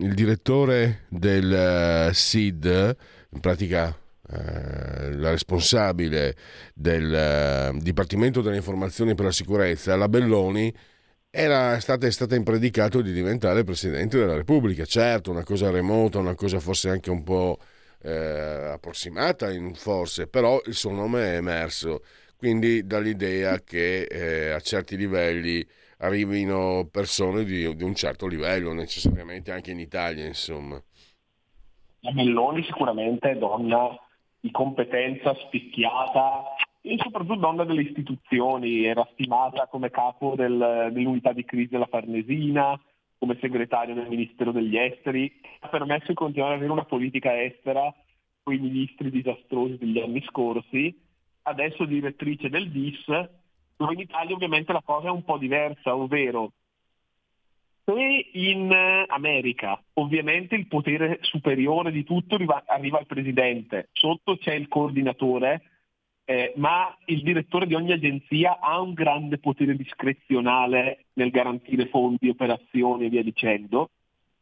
[0.00, 2.96] il direttore del SID
[3.30, 3.96] in pratica
[4.30, 6.34] eh, la responsabile
[6.72, 10.74] del eh, Dipartimento delle Informazioni per la Sicurezza, la Belloni,
[11.36, 14.84] era stata, è stata impredicato di diventare Presidente della Repubblica.
[14.84, 17.58] Certo, una cosa remota, una cosa forse anche un po'
[18.02, 22.04] eh, approssimata, in, forse, però il suo nome è emerso.
[22.36, 25.66] Quindi dall'idea che eh, a certi livelli
[25.98, 30.80] arrivino persone di, di un certo livello, necessariamente anche in Italia, insomma.
[32.00, 33.88] La Melloni sicuramente è donna
[34.38, 36.54] di competenza spicchiata
[36.98, 42.78] soprattutto donna delle istituzioni, era stimata come capo del, dell'unità di crisi della Farnesina,
[43.18, 47.92] come segretario del Ministero degli Esteri, ha permesso di continuare ad avere una politica estera
[48.42, 50.94] con i ministri disastrosi degli anni scorsi,
[51.42, 53.06] adesso direttrice del DIS,
[53.76, 56.52] dove in Italia ovviamente la cosa è un po' diversa, ovvero
[57.84, 58.70] se in
[59.08, 65.62] America ovviamente il potere superiore di tutto arriva al presidente, sotto c'è il coordinatore,
[66.24, 72.28] eh, ma il direttore di ogni agenzia ha un grande potere discrezionale nel garantire fondi,
[72.28, 73.90] operazioni e via dicendo.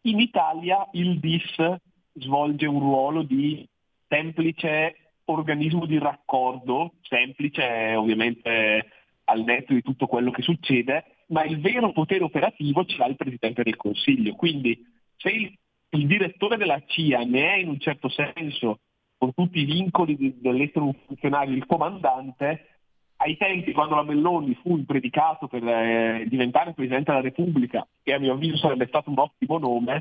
[0.03, 1.77] In Italia il DIS
[2.15, 3.67] svolge un ruolo di
[4.09, 8.87] semplice organismo di raccordo, semplice ovviamente
[9.25, 13.17] al netto di tutto quello che succede, ma il vero potere operativo ce l'ha il
[13.17, 14.35] Presidente del Consiglio.
[14.35, 14.85] Quindi
[15.17, 15.57] se il,
[15.91, 18.81] il direttore della CIA ne è in un certo senso,
[19.23, 22.81] con tutti i vincoli dell'essere un funzionario, il comandante,
[23.19, 28.19] ai tempi quando la Melloni fu impredicato per eh, diventare Presidente della Repubblica, che a
[28.19, 30.01] mio avviso sarebbe stato un ottimo nome,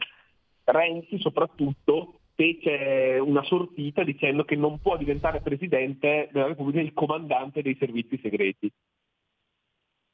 [0.63, 7.61] Renzi soprattutto fece una sortita dicendo che non può diventare Presidente della Repubblica il comandante
[7.61, 8.71] dei servizi segreti.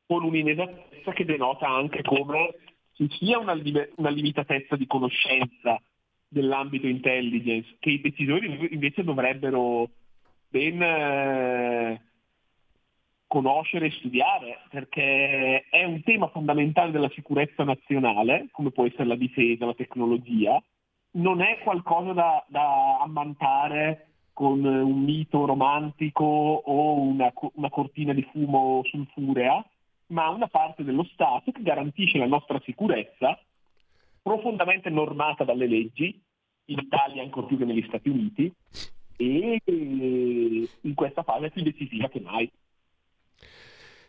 [0.05, 2.55] Con un'inesattezza che denota anche come
[2.91, 3.57] ci sia una,
[3.95, 5.81] una limitatezza di conoscenza
[6.27, 9.89] dell'ambito intelligence che i decisori invece dovrebbero
[10.49, 12.01] ben eh,
[13.27, 19.15] conoscere e studiare perché è un tema fondamentale della sicurezza nazionale come può essere la
[19.15, 20.61] difesa, la tecnologia.
[21.11, 28.27] Non è qualcosa da, da ammantare con un mito romantico o una, una cortina di
[28.31, 29.65] fumo sulfurea
[30.07, 33.37] ma una parte dello Stato che garantisce la nostra sicurezza,
[34.27, 36.21] profondamente normata dalle leggi,
[36.65, 38.51] in Italia ancora più che negli Stati Uniti,
[39.15, 42.51] e in questa fase è più decisiva che mai.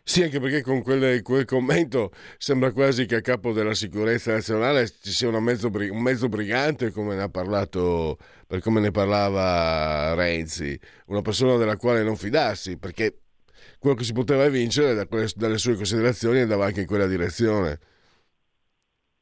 [0.02, 4.88] Sì, anche perché con quel, quel, commento sembra quasi che a capo della sicurezza nazionale
[4.88, 8.16] ci sia mezzo, un mezzo brigante come ne parlato,
[8.60, 13.18] come ne parlava Renzi, una persona della quale non fidarsi, perché
[13.78, 17.78] quello che si poteva vincere da quelle, dalle sue considerazioni andava anche in quella direzione.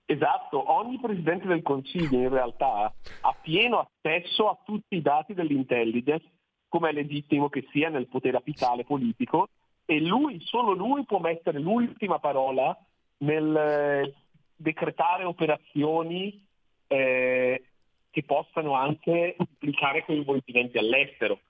[0.09, 6.25] Esatto, ogni Presidente del Consiglio in realtà ha pieno accesso a tutti i dati dell'intelligence,
[6.69, 9.49] come è legittimo che sia nel potere apicale politico,
[9.85, 12.77] e lui, solo lui può mettere l'ultima parola
[13.19, 14.15] nel eh,
[14.55, 16.41] decretare operazioni
[16.87, 17.65] eh,
[18.09, 21.41] che possano anche implicare coinvolgimenti all'estero.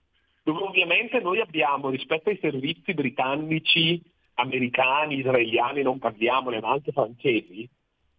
[0.42, 4.00] Dove ovviamente noi abbiamo rispetto ai servizi britannici,
[4.34, 7.68] americani, israeliani, non parliamone, ma anche francesi,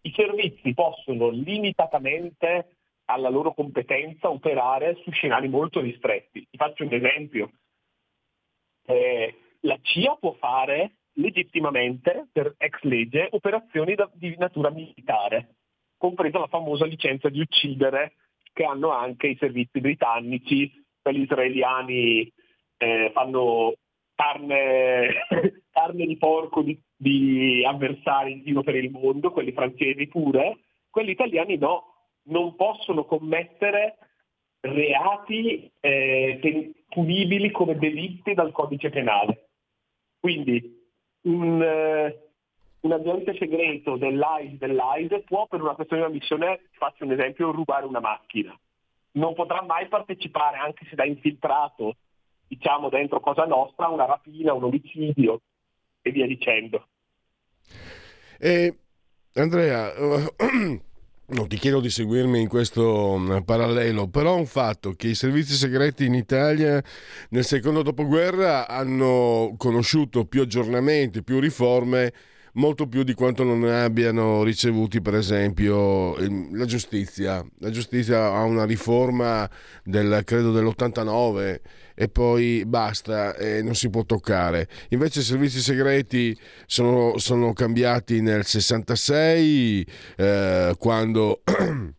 [0.08, 6.45] i servizi possono limitatamente alla loro competenza operare su scenari molto ristretti.
[6.49, 7.51] Ti faccio un esempio.
[8.86, 15.55] Eh, la CIA può fare legittimamente, per ex legge, operazioni da, di natura militare,
[15.97, 18.14] compresa la famosa licenza di uccidere
[18.53, 22.32] che hanno anche i servizi britannici quelli israeliani
[22.78, 23.76] eh, fanno
[24.14, 25.08] carne,
[25.72, 30.58] carne, di porco di, di avversari in giro per il mondo, quelli francesi pure,
[30.89, 31.93] quelli italiani no,
[32.24, 33.98] non possono commettere
[34.60, 39.50] reati eh, punibili come delitti dal codice penale.
[40.20, 40.76] Quindi
[41.22, 42.20] un, eh,
[42.82, 47.86] un agente segreto dell'AIS, dell'AIS può per una questione di missione, faccio un esempio, rubare
[47.86, 48.58] una macchina
[49.18, 51.95] non potrà mai partecipare, anche se da infiltrato,
[52.48, 55.41] diciamo dentro Cosa Nostra, a una rapina, un omicidio
[56.08, 56.88] e via dicendo.
[58.39, 58.76] E,
[59.34, 59.93] Andrea,
[61.30, 65.53] non ti chiedo di seguirmi in questo mm, parallelo, però un fatto che i servizi
[65.53, 66.82] segreti in Italia
[67.30, 72.14] nel secondo dopoguerra hanno conosciuto più aggiornamenti, più riforme
[72.58, 76.16] molto più di quanto non ne abbiano ricevuti per esempio
[76.53, 77.45] la giustizia.
[77.60, 79.49] La giustizia ha una riforma
[79.84, 81.60] del, credo dell'89
[81.95, 84.68] e poi basta e non si può toccare.
[84.89, 89.88] Invece i servizi segreti sono, sono cambiati nel 66
[90.18, 91.41] eh, quando...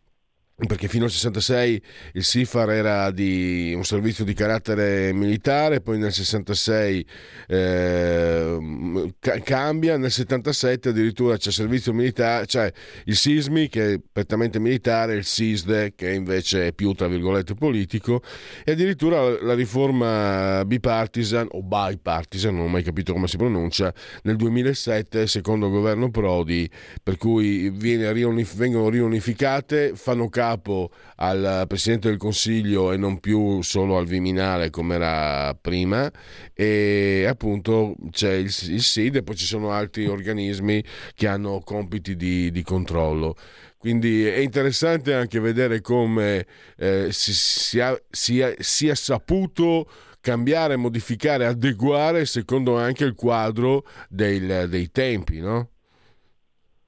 [0.66, 1.82] perché fino al 66
[2.14, 7.06] il SIFAR era di un servizio di carattere militare, poi nel 66
[7.46, 9.12] eh,
[9.44, 12.72] cambia, nel 77 addirittura c'è servizio militare, cioè
[13.04, 18.20] il SISMI che è prettamente militare, il SISDE che invece è più tra virgolette politico
[18.64, 24.34] e addirittura la riforma bipartisan o bipartisan, non ho mai capito come si pronuncia, nel
[24.34, 26.68] 2007 secondo il governo Prodi
[27.00, 33.60] per cui riunif- vengono riunificate, fanno caso capo al Presidente del Consiglio e non più
[33.62, 36.10] solo al Viminale come era prima
[36.54, 40.82] e appunto c'è il, il SID e poi ci sono altri organismi
[41.14, 43.34] che hanno compiti di, di controllo.
[43.76, 46.46] Quindi è interessante anche vedere come
[46.76, 49.88] eh, si, sia, sia, sia saputo
[50.20, 55.68] cambiare, modificare, adeguare secondo anche il quadro del, dei tempi, no?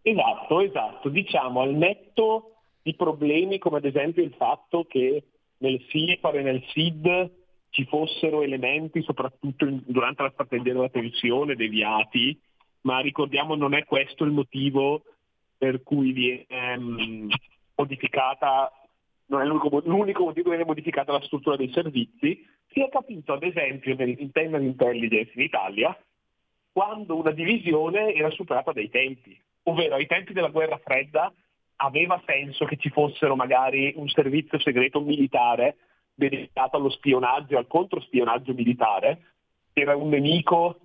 [0.03, 1.09] Esatto, esatto.
[1.11, 2.50] Diciamo al netto
[2.83, 5.25] di problemi come ad esempio il fatto che
[5.59, 7.31] nel SIFAR e nel SID
[7.71, 12.39] ci fossero elementi, soprattutto in, durante la strategia della tensione, deviati,
[12.83, 15.03] ma ricordiamo non è questo il motivo
[15.57, 17.29] per cui viene um,
[17.77, 18.73] modificata,
[19.27, 23.35] non è l'unico, l'unico motivo che viene modificata la struttura dei servizi, si è capito
[23.35, 25.97] ad esempio nell'interno intelligence in Italia
[26.73, 31.33] quando una divisione era superata dai tempi, ovvero ai tempi della guerra fredda
[31.83, 35.77] aveva senso che ci fossero magari un servizio segreto militare
[36.15, 39.33] dedicato allo spionaggio al controspionaggio militare,
[39.73, 40.81] era un nemico,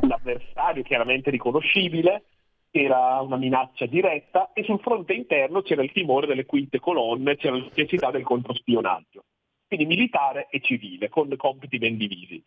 [0.00, 2.24] un avversario chiaramente riconoscibile,
[2.70, 7.56] era una minaccia diretta e sul fronte interno c'era il timore delle quinte colonne, c'era
[7.56, 9.24] la necessità del controspionaggio,
[9.68, 12.42] quindi militare e civile, con compiti ben divisi.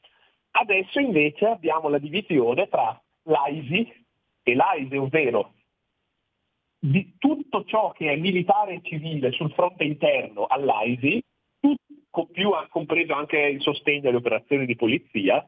[0.52, 4.06] Adesso invece abbiamo la divisione tra l'AISI
[4.44, 5.54] e l'AISI, ovvero
[6.90, 11.22] di tutto ciò che è militare e civile sul fronte interno all'AISI,
[12.32, 15.46] più compreso anche il sostegno alle operazioni di polizia,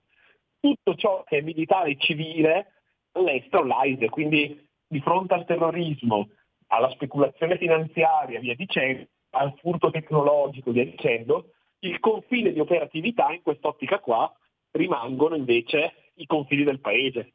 [0.59, 2.73] tutto ciò che è militare e civile
[3.13, 6.30] all'estero l'AISE, quindi di fronte al terrorismo,
[6.68, 13.41] alla speculazione finanziaria, via dicendo, al furto tecnologico, via dicendo, il confine di operatività in
[13.41, 14.31] quest'ottica qua
[14.72, 17.34] rimangono invece i confini del paese.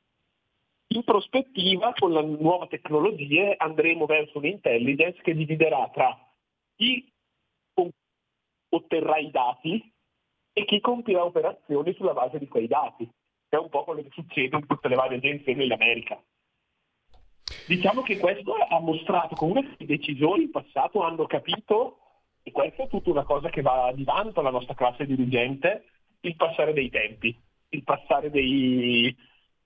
[0.88, 6.16] In prospettiva, con le nuove tecnologie, andremo verso un'intelligence che dividerà tra
[6.76, 7.10] chi
[8.68, 9.92] otterrà i dati
[10.52, 13.08] e chi compirà operazioni sulla base di quei dati.
[13.48, 16.20] È un po' quello che succede in tutte le varie agenzie nell'America.
[17.66, 21.98] Diciamo che questo ha mostrato come queste decisioni in passato hanno capito,
[22.42, 25.84] e questa è tutta una cosa che va di vanto alla nostra classe dirigente,
[26.20, 27.36] il passare dei tempi,
[27.70, 29.14] il passare dei,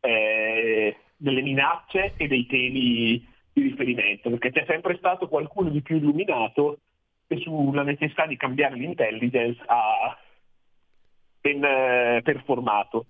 [0.01, 5.97] eh, delle minacce e dei temi di riferimento, perché c'è sempre stato qualcuno di più
[5.97, 6.79] illuminato
[7.27, 10.17] che sulla necessità di cambiare l'intelligence ha
[11.41, 13.07] ben eh, performato.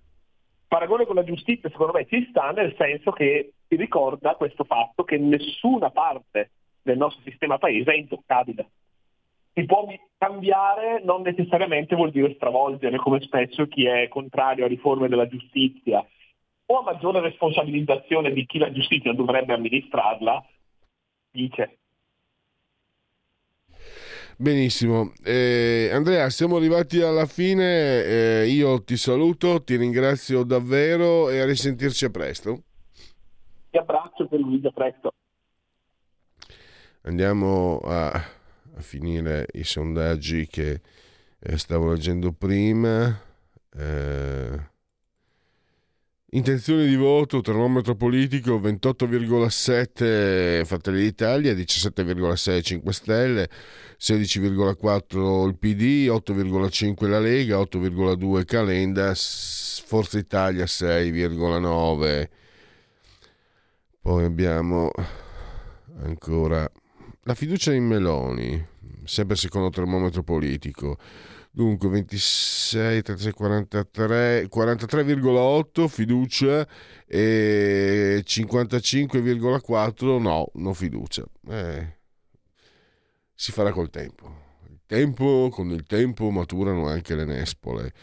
[0.67, 5.03] Paragone con la giustizia secondo me ci sta nel senso che si ricorda questo fatto
[5.03, 8.69] che nessuna parte del nostro sistema paese è intoccabile.
[9.53, 9.87] Si può
[10.17, 16.05] cambiare, non necessariamente vuol dire stravolgere, come spesso chi è contrario a riforme della giustizia
[16.71, 20.45] o a maggiore responsabilizzazione di chi la giustizia dovrebbe amministrarla,
[21.31, 21.77] dice
[24.41, 31.41] Benissimo, eh, Andrea, siamo arrivati alla fine, eh, io ti saluto, ti ringrazio davvero e
[31.41, 32.63] a risentirci a presto.
[33.69, 35.11] Ti abbraccio per Luigi, a presto.
[37.01, 40.79] Andiamo a, a finire i sondaggi che
[41.37, 43.21] eh, stavo leggendo prima.
[46.31, 53.49] Intenzioni di voto, termometro politico 28,7 Fratelli d'Italia, 17,6 5 Stelle,
[53.99, 62.29] 16,4 il PD, 8,5 la Lega, 8,2 Calenda, Forza Italia 6,9.
[63.99, 64.91] Poi abbiamo
[66.03, 66.71] ancora
[67.23, 68.67] la fiducia in Meloni,
[69.03, 70.95] sempre secondo termometro politico
[71.51, 76.67] Dunque 26, 36, 43, 43,8 fiducia
[77.07, 81.25] e 55,4 no, non fiducia.
[81.49, 81.97] Eh,
[83.33, 84.47] si farà col tempo.
[84.69, 87.93] Il tempo, con il tempo maturano anche le nespole.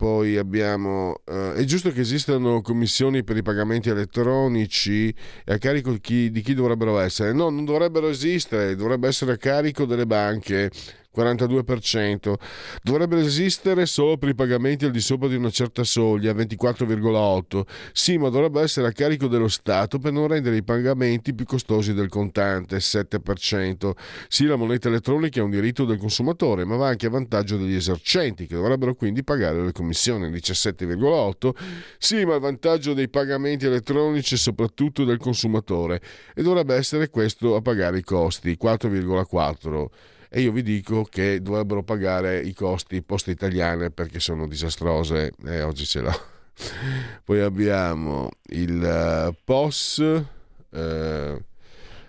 [0.00, 5.14] Poi abbiamo, eh, è giusto che esistano commissioni per i pagamenti elettronici
[5.44, 7.34] a carico di chi, di chi dovrebbero essere?
[7.34, 10.70] No, non dovrebbero esistere, dovrebbe essere a carico delle banche
[11.14, 12.34] 42%.
[12.82, 17.62] Dovrebbe esistere solo per i pagamenti al di sopra di una certa soglia, 24,8%.
[17.92, 21.94] Sì, ma dovrebbe essere a carico dello Stato per non rendere i pagamenti più costosi
[21.94, 23.90] del contante, 7%.
[24.28, 27.74] Sì, la moneta elettronica è un diritto del consumatore, ma va anche a vantaggio degli
[27.74, 31.50] esercenti, che dovrebbero quindi pagare le commissioni, 17,8%.
[31.98, 36.00] Sì, ma il vantaggio dei pagamenti elettronici è soprattutto del consumatore
[36.34, 39.86] e dovrebbe essere questo a pagare i costi, 4,4%
[40.32, 45.56] e io vi dico che dovrebbero pagare i costi poste italiane perché sono disastrose e
[45.56, 46.12] eh, oggi ce l'ho.
[47.24, 50.24] Poi abbiamo il uh, POS,
[50.70, 51.44] eh,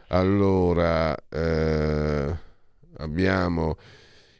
[0.10, 2.36] allora eh,
[2.98, 3.78] abbiamo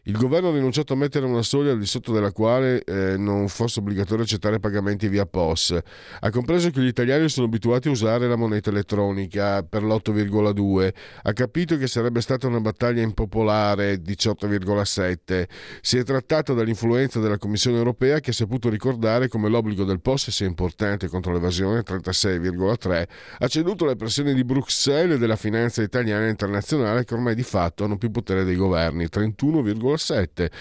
[0.06, 3.48] il governo ha rinunciato a mettere una soglia al di sotto della quale eh, non
[3.50, 5.78] fosse obbligatorio accettare pagamenti via POS.
[6.22, 10.92] Ha compreso che gli italiani sono abituati a usare la moneta elettronica per l'8,2.
[11.22, 15.44] Ha capito che sarebbe stata una battaglia impopolare 18,7.
[15.82, 20.32] Si è trattato dall'influenza della Commissione europea che ha saputo ricordare come l'obbligo del POS
[20.32, 23.04] sia importante contro l'evasione 36,3.
[23.38, 27.44] Ha ceduto alle pressioni di Bruxelles e della finanza italiana e internazionale che ormai di
[27.44, 30.52] fatto hanno più potere dei governi 31,2 5,7,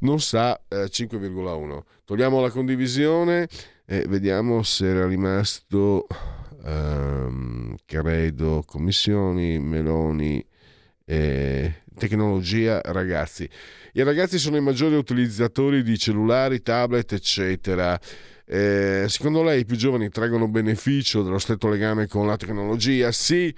[0.00, 1.80] non sa eh, 5,1.
[2.04, 3.48] Togliamo la condivisione
[3.84, 6.06] e vediamo se era rimasto,
[6.64, 10.44] ehm, credo, commissioni, Meloni,
[11.04, 13.48] eh, tecnologia, ragazzi.
[13.92, 17.98] I ragazzi sono i maggiori utilizzatori di cellulari, tablet, eccetera.
[18.44, 23.12] Eh, secondo lei i più giovani traggono beneficio dello stretto legame con la tecnologia?
[23.12, 23.54] Sì,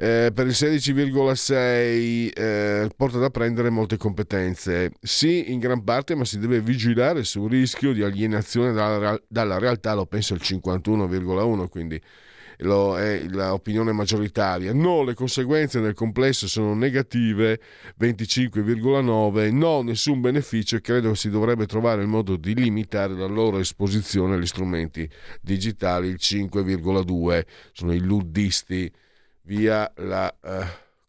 [0.00, 4.92] eh, per il 16,6 eh, porta da prendere molte competenze.
[5.00, 9.94] Sì, in gran parte, ma si deve vigilare sul rischio di alienazione dalla, dalla realtà,
[9.94, 12.00] lo penso il 51,1, quindi
[12.58, 14.72] lo è l'opinione maggioritaria.
[14.72, 17.60] No, le conseguenze nel complesso sono negative,
[18.00, 23.58] 25,9, no, nessun beneficio e credo si dovrebbe trovare il modo di limitare la loro
[23.58, 25.10] esposizione agli strumenti
[25.40, 27.42] digitali, il 5,2,
[27.72, 28.92] sono i luddisti
[29.48, 30.50] via la uh,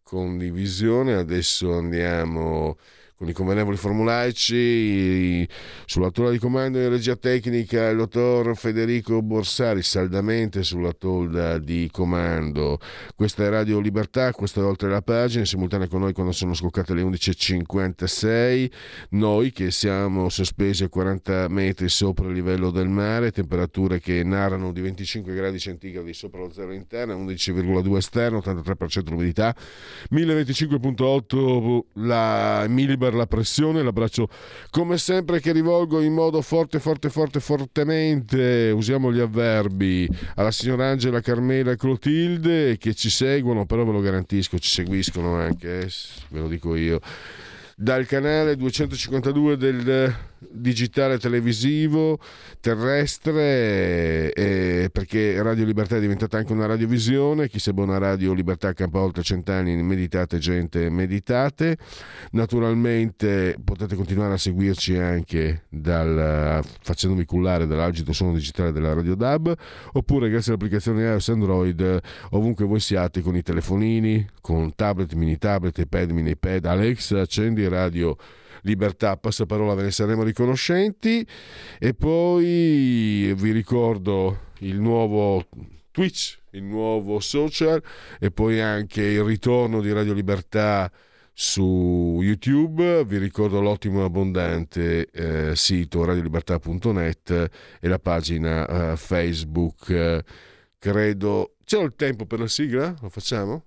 [0.02, 1.12] condivisione.
[1.14, 2.78] Adesso andiamo
[3.20, 5.46] con i convenevoli formulaici.
[5.84, 11.90] Sulla tolla di comando in regia tecnica il dottor Federico Borsari, saldamente sulla tolla di
[11.92, 12.80] comando.
[13.14, 16.54] Questa è Radio Libertà, questa è oltre la pagina, in simultanea con noi quando sono
[16.54, 18.70] scoccate le 11.56.
[19.10, 24.72] Noi che siamo sospesi a 40 metri sopra il livello del mare, temperature che narrano
[24.72, 29.54] di 25 gradi centigradi sopra lo zero interno, 11,2 esterno, 83% l'umidità,
[30.10, 34.28] 1025,8 la millibar per la pressione, l'abbraccio
[34.70, 40.86] come sempre che rivolgo in modo forte, forte, forte, fortemente, usiamo gli avverbi, alla signora
[40.86, 45.90] Angela, Carmela e Clotilde che ci seguono, però ve lo garantisco, ci seguiscono anche, eh,
[46.28, 47.00] ve lo dico io,
[47.74, 52.18] dal canale 252 del digitale televisivo
[52.60, 58.72] terrestre eh, perché Radio Libertà è diventata anche una radiovisione chi segue una radio Libertà
[58.72, 61.78] campa oltre cent'anni meditate gente meditate.
[62.32, 69.54] Naturalmente potete continuare a seguirci anche dal, facendovi cullare dall'agito suono digitale della Radio DAB
[69.92, 72.00] oppure grazie all'applicazione iOS Android
[72.30, 76.64] ovunque voi siate con i telefonini con tablet, mini tablet, iPad, mini iPad.
[76.66, 78.16] Alexa accendi radio
[78.62, 81.26] libertà, passaparola ve ne saremo riconoscenti
[81.78, 85.46] e poi vi ricordo il nuovo
[85.90, 87.82] Twitch, il nuovo social
[88.18, 90.90] e poi anche il ritorno di Radio Libertà
[91.32, 97.50] su YouTube, vi ricordo l'ottimo e abbondante eh, sito radiolibertà.net
[97.80, 100.22] e la pagina eh, Facebook.
[100.78, 102.94] credo c'è il tempo per la sigla?
[103.00, 103.64] Lo facciamo?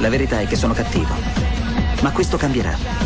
[0.00, 1.14] La verità è che sono cattivo,
[2.02, 3.05] ma questo cambierà.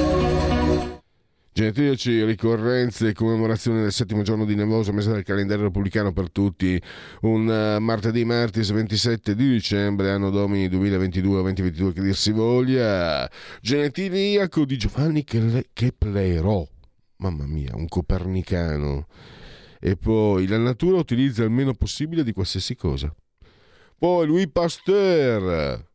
[1.53, 6.81] Genetriaci, ricorrenze e commemorazione del settimo giorno di nevoso, mese del calendario repubblicano per tutti.
[7.23, 13.29] Un uh, martedì, martis 27 di dicembre, anno domini 2022-2022, che dir si voglia.
[13.59, 16.65] Genetiliaco di Giovanni Keplerò.
[17.17, 19.07] Mamma mia, un copernicano.
[19.77, 23.13] E poi la natura utilizza il meno possibile di qualsiasi cosa.
[23.97, 25.85] Poi Louis Pasteur,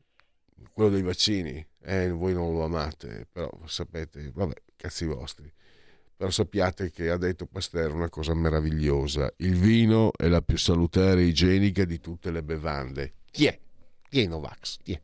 [0.75, 1.67] quello dei vaccini.
[1.83, 4.55] Eh, voi non lo amate, però sapete, vabbè,
[4.87, 5.53] cazzi vostri.
[6.17, 9.31] Però sappiate che ha detto Pasteur una cosa meravigliosa.
[9.39, 13.15] Il vino è la più salutare e igienica di tutte le bevande.
[13.31, 13.61] Chi è?
[14.09, 14.79] È Novax?
[14.85, 14.99] È?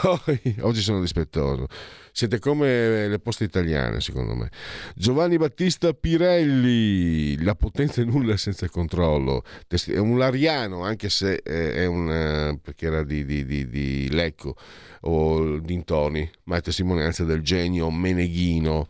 [0.00, 1.66] Poi, oggi sono dispettoso.
[2.12, 4.50] Siete come le poste italiane, secondo me.
[4.94, 9.42] Giovanni Battista Pirelli, la potenza è nulla senza controllo.
[9.68, 12.10] È un lariano, anche se è un...
[12.10, 14.54] Eh, perché era di, di, di, di Lecco
[15.02, 18.88] o dintorni, ma è testimonianza del genio meneghino.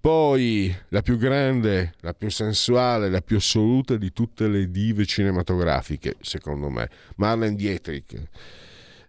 [0.00, 6.16] Poi la più grande, la più sensuale, la più assoluta di tutte le dive cinematografiche,
[6.20, 8.22] secondo me, Marlene Dietrich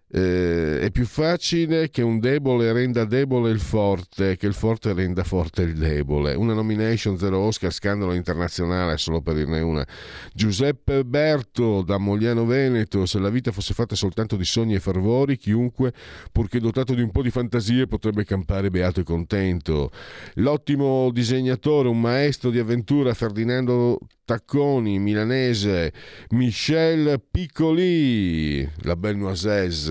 [0.09, 5.23] eh, è più facile che un debole renda debole il forte che il forte renda
[5.23, 6.33] forte il debole.
[6.33, 9.85] Una nomination, zero Oscar, scandalo internazionale, solo per dirne una.
[10.33, 15.37] Giuseppe Berto da Mogliano Veneto, se la vita fosse fatta soltanto di sogni e fervori,
[15.37, 15.93] chiunque,
[16.31, 19.91] purché dotato di un po' di fantasie, potrebbe campare beato e contento.
[20.35, 25.93] L'ottimo disegnatore, un maestro di avventura, Ferdinando Tacconi, milanese,
[26.31, 29.89] Michel Piccoli, la Belle Noises,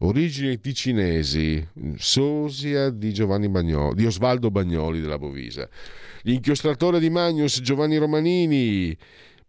[0.00, 3.12] origini ticinesi, sosia di,
[3.48, 5.66] Bagnoli, di Osvaldo Bagnoli della Bovisa,
[6.24, 8.94] l'inchiostratore di Magnus Giovanni Romanini,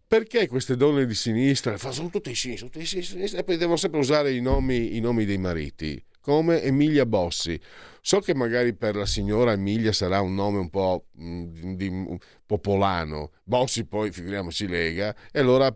[0.08, 3.76] perché queste donne di sinistra sono tutte di sinistra, tutte di sinistra e poi devono
[3.76, 6.02] sempre usare i nomi, i nomi dei mariti?
[6.22, 7.60] Come Emilia Bossi.
[8.00, 12.18] So che magari per la signora Emilia sarà un nome un po' mm, di, di,
[12.46, 15.72] popolano, Bossi poi figuriamoci lega, e allora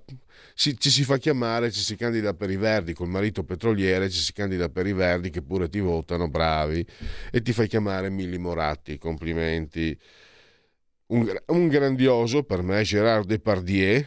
[0.54, 4.20] si, ci si fa chiamare, ci si candida per i Verdi, col marito petroliere ci
[4.20, 6.84] si candida per i Verdi che pure ti votano, bravi,
[7.30, 9.96] e ti fai chiamare Milli Moratti, complimenti.
[11.08, 14.04] Un, un grandioso per me Gerard Depardieu,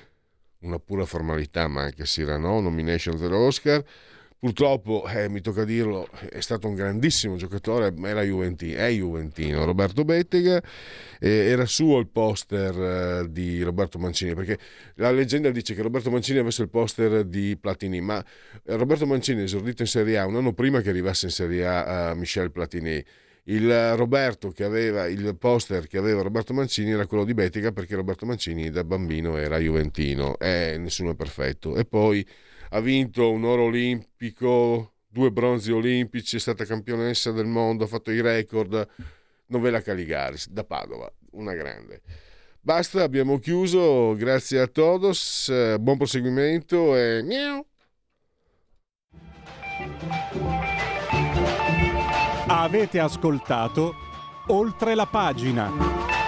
[0.62, 3.82] una pura formalità ma anche Cyrano, nomination dell'Oscar,
[4.42, 10.06] Purtroppo, eh, mi tocca dirlo, è stato un grandissimo giocatore, era Juventino, è Juventino, Roberto
[10.06, 10.64] Bettega,
[11.20, 14.58] eh, era suo il poster eh, di Roberto Mancini, perché
[14.96, 18.24] la leggenda dice che Roberto Mancini avesse il poster di Platini, ma
[18.64, 21.68] eh, Roberto Mancini è esordito in Serie A un anno prima che arrivasse in Serie
[21.68, 23.04] A Michel Platini.
[23.44, 27.96] Il Roberto che aveva il poster che aveva Roberto Mancini era quello di Bettega perché
[27.96, 31.76] Roberto Mancini da bambino era Juventino e nessuno è perfetto.
[31.76, 32.26] E poi
[32.70, 38.12] ha vinto un oro olimpico, due bronzi olimpici, è stata campionessa del mondo, ha fatto
[38.12, 38.88] i record.
[39.48, 42.02] Novella Caligaris da Padova, una grande.
[42.62, 47.66] Basta, abbiamo chiuso, grazie a todos, buon proseguimento e miau.
[52.48, 53.94] Avete ascoltato
[54.48, 56.19] oltre la pagina.